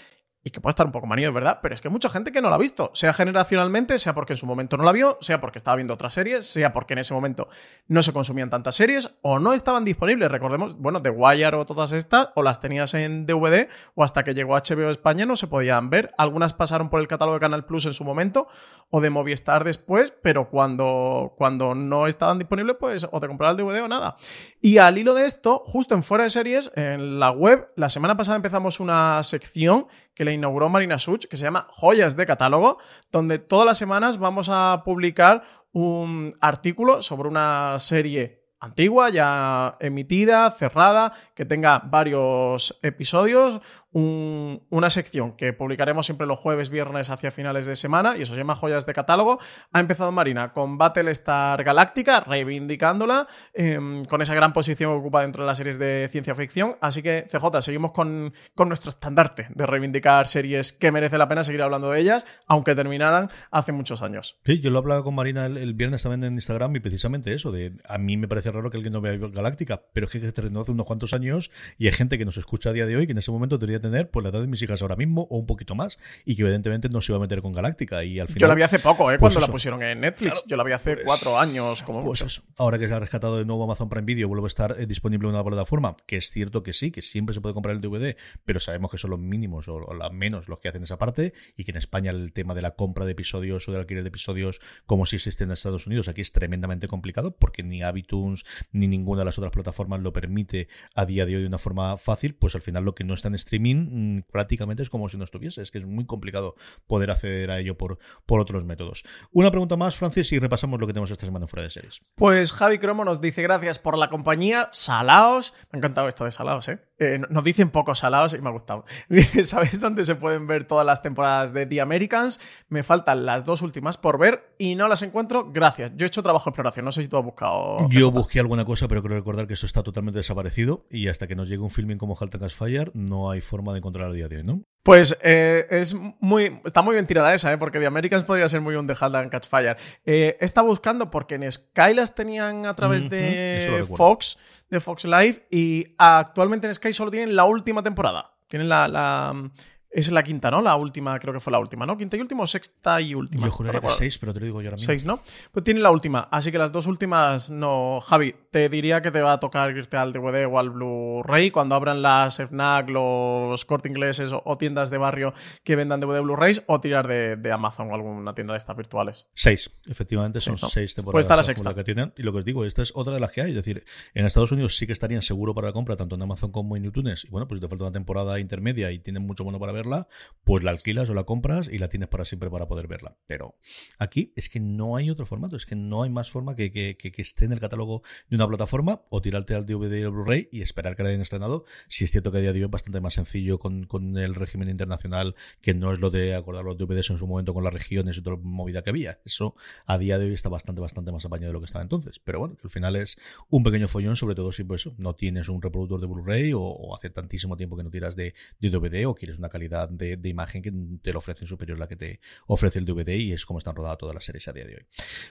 [0.45, 2.31] y que puede estar un poco manido, es verdad, pero es que hay mucha gente
[2.31, 5.19] que no la ha visto, sea generacionalmente, sea porque en su momento no la vio,
[5.21, 7.49] sea porque estaba viendo otras series, sea porque en ese momento
[7.89, 10.31] no se consumían tantas series o no estaban disponibles.
[10.31, 14.35] Recordemos, bueno, The Wire o todas estas, o las tenías en DVD o hasta que
[14.35, 16.15] llegó HBO España no se podían ver.
[16.19, 18.47] Algunas pasaron por el catálogo de Canal Plus en su momento
[18.91, 23.65] o de Movistar después, pero cuando, cuando no estaban disponibles, pues o te comprabas el
[23.67, 24.17] DVD o nada.
[24.61, 28.17] Y al hilo de esto, justo en Fuera de Series, en la web, la semana
[28.17, 29.89] pasada empezamos una sección
[30.19, 32.79] que le inauguró Marina Such, que se llama Joyas de Catálogo,
[33.13, 40.51] donde todas las semanas vamos a publicar un artículo sobre una serie antigua, ya emitida,
[40.51, 43.61] cerrada, que tenga varios episodios,
[43.93, 48.35] un- una sección que publicaremos siempre los jueves, viernes hacia finales de semana, y eso
[48.35, 49.39] se llama Joyas de Catálogo.
[49.73, 55.43] Ha empezado Marina con Battlestar Galáctica, reivindicándola, em, con esa gran posición que ocupa dentro
[55.43, 56.77] de las series de ciencia ficción.
[56.81, 61.43] Así que, CJ, seguimos con, con nuestro estandarte de reivindicar series que merece la pena
[61.43, 64.39] seguir hablando de ellas, aunque terminaran hace muchos años.
[64.45, 67.73] Sí, yo lo hablaba con Marina el, viernes también en Instagram y precisamente eso, de
[67.89, 70.61] a mí me parece raro que alguien no vea Galáctica, pero es que se estrenó
[70.61, 73.13] hace unos cuantos años y hay gente que nos escucha a día de hoy que
[73.13, 75.75] en ese momento tener pues la edad de mis hijas ahora mismo o un poquito
[75.75, 78.41] más y que evidentemente no se iba a meter con Galáctica y al final...
[78.41, 79.19] Yo la vi hace poco, ¿eh?
[79.19, 80.33] pues cuando la pusieron en Netflix.
[80.33, 82.43] Claro, Yo la vi hace pues- cuatro años, como Pues mucho.
[82.57, 85.29] Ahora que se ha rescatado de nuevo Amazon Prime Video, vuelve a estar eh, disponible
[85.29, 88.17] en una plataforma, que es cierto que sí, que siempre se puede comprar el DVD,
[88.45, 91.33] pero sabemos que son los mínimos o, o la menos los que hacen esa parte,
[91.57, 94.09] y que en España el tema de la compra de episodios o del alquiler de
[94.09, 98.87] episodios, como si existe en Estados Unidos, aquí es tremendamente complicado, porque ni iTunes ni
[98.89, 102.35] ninguna de las otras plataformas lo permite a día de hoy de una forma fácil,
[102.35, 105.25] pues al final lo que no está en streaming mm, prácticamente es como si no
[105.25, 106.55] estuviese, es que es muy complicado
[106.87, 109.05] poder acceder a ello por, por otros métodos.
[109.33, 112.01] Una pregunta más, Francis, y repasamos lo que tenemos esta semana fuera de series.
[112.15, 115.55] Pues Javi Cromo nos dice gracias por la compañía, salaos.
[115.71, 116.81] Me ha encantado esto de salaos, ¿eh?
[116.99, 118.85] Eh, nos dicen pocos salaos y me ha gustado.
[119.45, 122.41] ¿Sabéis dónde se pueden ver todas las temporadas de The Americans?
[122.69, 125.51] Me faltan las dos últimas por ver y no las encuentro.
[125.53, 125.93] Gracias.
[125.97, 126.85] Yo he hecho trabajo de exploración.
[126.85, 127.89] No sé si tú has buscado.
[127.89, 131.37] Yo busqué alguna cosa, pero creo recordar que esto está totalmente desaparecido y hasta que
[131.37, 134.13] nos llegue un filming como Halt and Catch Fire no hay forma de encontrar a
[134.13, 134.63] día de hoy, ¿no?
[134.83, 137.59] Pues eh, es muy, está muy bien tirada esa, ¿eh?
[137.59, 139.77] porque The Americans podría ser muy un The Halt and Catch Fire.
[140.07, 143.85] Eh, he estado buscando porque en Sky las tenían a través de.
[143.99, 144.39] Fox,
[144.71, 148.33] de Fox Live, y actualmente en Sky solo tienen la última temporada.
[148.47, 149.51] Tienen la, la-
[149.91, 150.61] es la quinta, ¿no?
[150.63, 151.97] La última, creo que fue la última, ¿no?
[151.97, 153.47] Quinta y última o sexta y última.
[153.47, 154.87] Yo juraría que seis, pero te lo digo yo ahora mismo.
[154.87, 155.21] Seis, ¿no?
[155.53, 157.99] Pues tiene la última, así que las dos últimas no.
[158.01, 161.75] Javi, te diría que te va a tocar irte al DVD o al Blu-ray cuando
[161.75, 165.33] abran las FNAC, los corte ingleses o, o tiendas de barrio
[165.65, 169.31] que vendan DVD Blu-rays o tirar de, de Amazon o alguna tienda de estas virtuales.
[169.35, 170.69] Seis, efectivamente, son Sí, ¿no?
[170.71, 171.15] seis temporadas.
[171.15, 171.75] Pues está la sexta.
[171.75, 172.13] que tienen.
[172.17, 173.51] Y lo que os digo, esta es otra de las que hay.
[173.51, 173.85] Es decir,
[174.15, 176.85] en Estados Unidos sí que estarían seguro para la compra, tanto en Amazon como en
[176.85, 177.25] iTunes.
[177.25, 180.07] Y bueno, pues si te falta una temporada intermedia y tienes mucho bueno para verla,
[180.45, 183.17] pues la alquilas o la compras y la tienes para siempre para poder verla.
[183.27, 183.57] Pero
[183.99, 186.97] aquí es que no hay otro formato, es que no hay más forma que, que,
[186.97, 190.63] que- esté en el catálogo de una plataforma o tirarte al DVD al Blu-ray y
[190.63, 191.65] esperar que la hayan estrenado.
[191.89, 194.35] Si es cierto que a día de hoy es bastante más sencillo con, con el
[194.35, 197.73] régimen internacional, que no es lo de acordar los DVDs en su momento con las
[197.73, 199.21] regiones y toda la movida que había.
[199.25, 199.55] Eso
[199.87, 202.21] a día de hoy está bastante, bastante más apañado de lo que estaba entonces.
[202.25, 203.19] Pero bueno, que al final es
[203.51, 206.97] un pequeño follón, sobre todo si pues, no tienes un reproductor de Blu-ray o, o
[206.97, 210.63] hace tantísimo tiempo que no tiras de DVD o quieres una calidad de, de imagen
[210.63, 213.59] que te lo ofrecen superior a la que te ofrece el DVD y es como
[213.59, 214.87] están rodadas todas las series a día de hoy.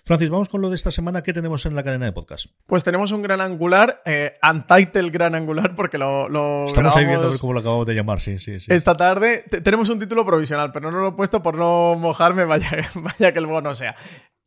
[0.05, 1.23] Francis, vamos con lo de esta semana.
[1.23, 2.47] ¿Qué tenemos en la cadena de podcast?
[2.65, 7.29] Pues tenemos un gran angular, eh, Untitled gran angular, porque lo, lo Estamos ahí viendo
[7.41, 8.67] cómo lo acabamos de llamar, sí, sí, sí.
[8.69, 9.45] esta tarde.
[9.49, 13.31] Te- tenemos un título provisional, pero no lo he puesto por no mojarme, vaya, vaya
[13.33, 13.95] que luego no sea.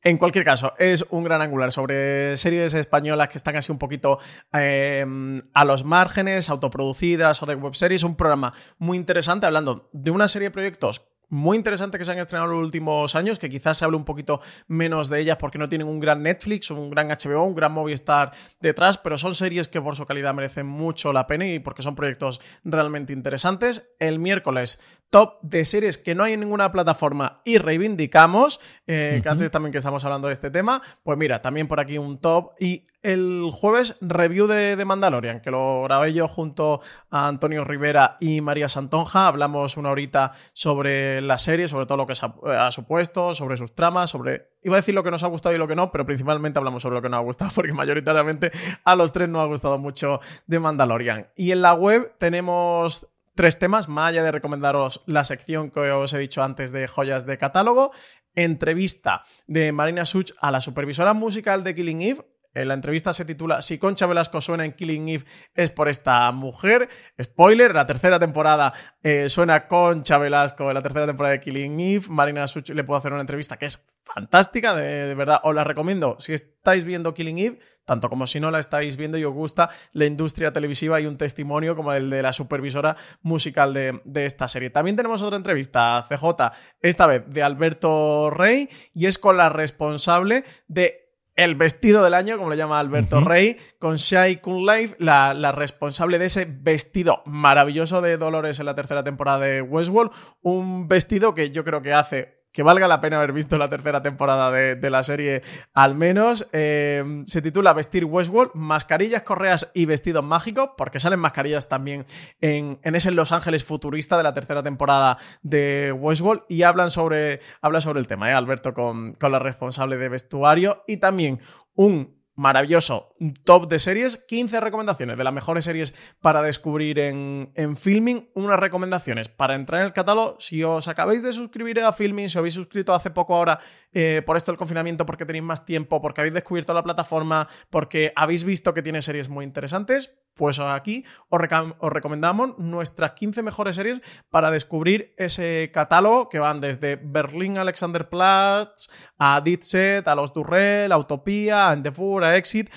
[0.03, 4.18] En cualquier caso, es un gran angular sobre series españolas que están así un poquito
[4.53, 5.05] eh,
[5.53, 8.03] a los márgenes, autoproducidas o de webseries.
[8.03, 12.18] Un programa muy interesante hablando de una serie de proyectos muy interesante que se han
[12.18, 15.59] estrenado en los últimos años, que quizás se hable un poquito menos de ellas porque
[15.59, 19.68] no tienen un gran Netflix, un gran HBO, un gran Movistar detrás, pero son series
[19.68, 23.95] que por su calidad merecen mucho la pena y porque son proyectos realmente interesantes.
[23.99, 29.28] El miércoles, top de series que no hay en ninguna plataforma y reivindicamos, eh, que
[29.28, 32.53] antes también que estamos hablando de este tema, pues mira, también por aquí un top
[32.59, 36.80] y el jueves review de, Mandalorian, que lo grabé yo junto
[37.11, 39.26] a Antonio Rivera y María Santonja.
[39.26, 43.74] Hablamos una horita sobre la serie, sobre todo lo que ha, ha supuesto, sobre sus
[43.74, 44.51] tramas, sobre...
[44.62, 46.82] Iba a decir lo que nos ha gustado y lo que no, pero principalmente hablamos
[46.82, 48.53] sobre lo que nos ha gustado, porque mayoritariamente
[48.84, 51.28] a los tres nos ha gustado mucho de Mandalorian.
[51.36, 56.12] Y en la web tenemos tres temas, más allá de recomendaros la sección que os
[56.12, 57.92] he dicho antes de joyas de catálogo,
[58.34, 62.24] entrevista de Marina Such a la supervisora musical de Killing Eve.
[62.55, 65.24] Eh, La entrevista se titula Si Concha Velasco suena en Killing Eve
[65.55, 66.88] es por esta mujer.
[67.20, 68.72] Spoiler, la tercera temporada
[69.03, 72.07] eh, suena Concha Velasco en la tercera temporada de Killing Eve.
[72.09, 75.40] Marina Such le puedo hacer una entrevista que es fantástica, de, verdad.
[75.44, 79.16] Os la recomiendo si estáis viendo Killing Eve, tanto como si no la estáis viendo
[79.16, 83.72] y os gusta la industria televisiva y un testimonio como el de la supervisora musical
[83.72, 84.70] de, de esta serie.
[84.70, 90.44] También tenemos otra entrevista, CJ, esta vez de Alberto Rey, y es con la responsable
[90.66, 93.20] de el vestido del año, como le llama Alberto.
[93.20, 98.66] Rey, con Shai Kun Life, la, la responsable de ese vestido maravilloso de Dolores en
[98.66, 100.12] la tercera temporada de Westworld.
[100.43, 104.03] Un vestido que yo creo que hace que valga la pena haber visto la tercera
[104.03, 105.42] temporada de, de la serie
[105.72, 106.48] al menos.
[106.53, 112.07] Eh, se titula Vestir Westworld, mascarillas, correas y vestidos mágicos, porque salen mascarillas también
[112.40, 117.40] en, en ese Los Ángeles futurista de la tercera temporada de Westworld y hablan sobre,
[117.80, 118.34] sobre el tema, ¿eh?
[118.34, 121.40] Alberto, con, con la responsable de vestuario y también
[121.74, 123.14] un maravilloso
[123.45, 128.59] top de series, 15 recomendaciones de las mejores series para descubrir en, en Filming, unas
[128.59, 130.36] recomendaciones para entrar en el catálogo.
[130.38, 133.61] Si os acabáis de suscribir a Filming, si os habéis suscrito hace poco ahora
[133.92, 138.11] eh, por esto del confinamiento, porque tenéis más tiempo, porque habéis descubierto la plataforma, porque
[138.17, 141.40] habéis visto que tiene series muy interesantes, pues aquí os,
[141.78, 148.88] os, recomendamos nuestras 15 mejores series para descubrir ese catálogo que van desde Berlín Alexanderplatz
[149.18, 152.70] a Ditset, a Los Durrell, a Utopía, a Endeavour, a Exit,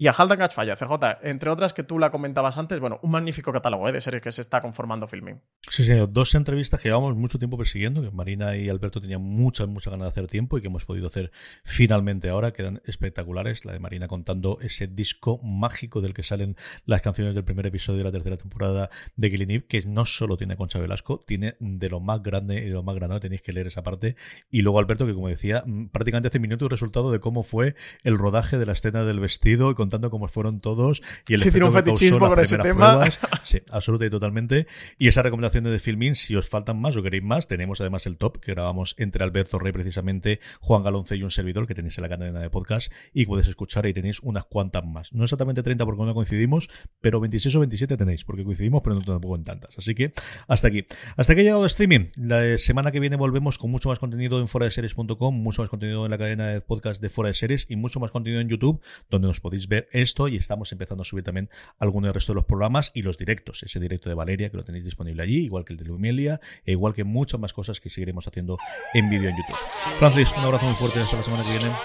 [0.00, 0.94] y a Haldan Falla, CJ,
[1.24, 3.92] entre otras que tú la comentabas antes, bueno, un magnífico catálogo ¿eh?
[3.92, 5.42] de series que se está conformando Filming.
[5.68, 9.68] Sí, señor, dos entrevistas que llevamos mucho tiempo persiguiendo, que Marina y Alberto tenían muchas,
[9.68, 11.30] muchas ganas de hacer tiempo y que hemos podido hacer
[11.64, 13.66] finalmente ahora, quedan espectaculares.
[13.66, 16.56] La de Marina contando ese disco mágico del que salen
[16.86, 20.38] las canciones del primer episodio de la tercera temporada de Killing Eve, que no solo
[20.38, 23.42] tiene a Concha Velasco, tiene de lo más grande y de lo más grande, tenéis
[23.42, 24.16] que leer esa parte.
[24.50, 27.74] Y luego Alberto, que como decía, mm, prácticamente hace minutos el resultado de cómo fue
[28.02, 31.40] el rodaje de la escena del vestido y con contando cómo fueron todos y el
[31.40, 33.04] sí, tiene un fetichismo con ese tema.
[33.44, 34.66] Sí, absolutamente y totalmente.
[34.98, 38.16] Y esa recomendación de Filmin, si os faltan más o queréis más, tenemos además el
[38.16, 42.02] top que grabamos entre Alberto Rey precisamente, Juan Galonce y un servidor que tenéis en
[42.02, 45.12] la cadena de podcast y podéis escuchar y tenéis unas cuantas más.
[45.12, 49.02] No exactamente 30 porque no coincidimos, pero 26 o 27 tenéis porque coincidimos, pero no
[49.02, 49.76] tampoco en tantas.
[49.78, 50.12] Así que
[50.46, 50.86] hasta aquí.
[51.16, 52.10] Hasta aquí ha llegado streaming.
[52.16, 56.10] La semana que viene volvemos con mucho más contenido en foradeseries.com, mucho más contenido en
[56.10, 58.80] la cadena de podcast de Fuera de Series y mucho más contenido en YouTube,
[59.10, 61.48] donde os podéis ver esto y estamos empezando a subir también
[61.78, 63.62] algunos del resto de los programas y los directos.
[63.62, 66.72] Ese directo de Valeria que lo tenéis disponible allí, igual que el de Lumelia, e
[66.72, 68.58] igual que muchas más cosas que seguiremos haciendo
[68.94, 69.98] en vídeo en YouTube.
[69.98, 71.76] Francis, un abrazo muy fuerte hasta la semana que viene.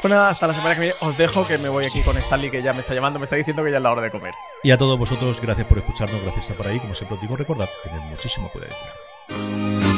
[0.00, 0.96] Pues nada, hasta la semana que viene.
[1.00, 3.36] Os dejo que me voy aquí con Stanley que ya me está llamando, me está
[3.36, 4.34] diciendo que ya es la hora de comer.
[4.62, 6.80] Y a todos vosotros, gracias por escucharnos, gracias por estar por ahí.
[6.80, 9.89] Como siempre os digo, recordad, tened muchísimo cuidado fuera.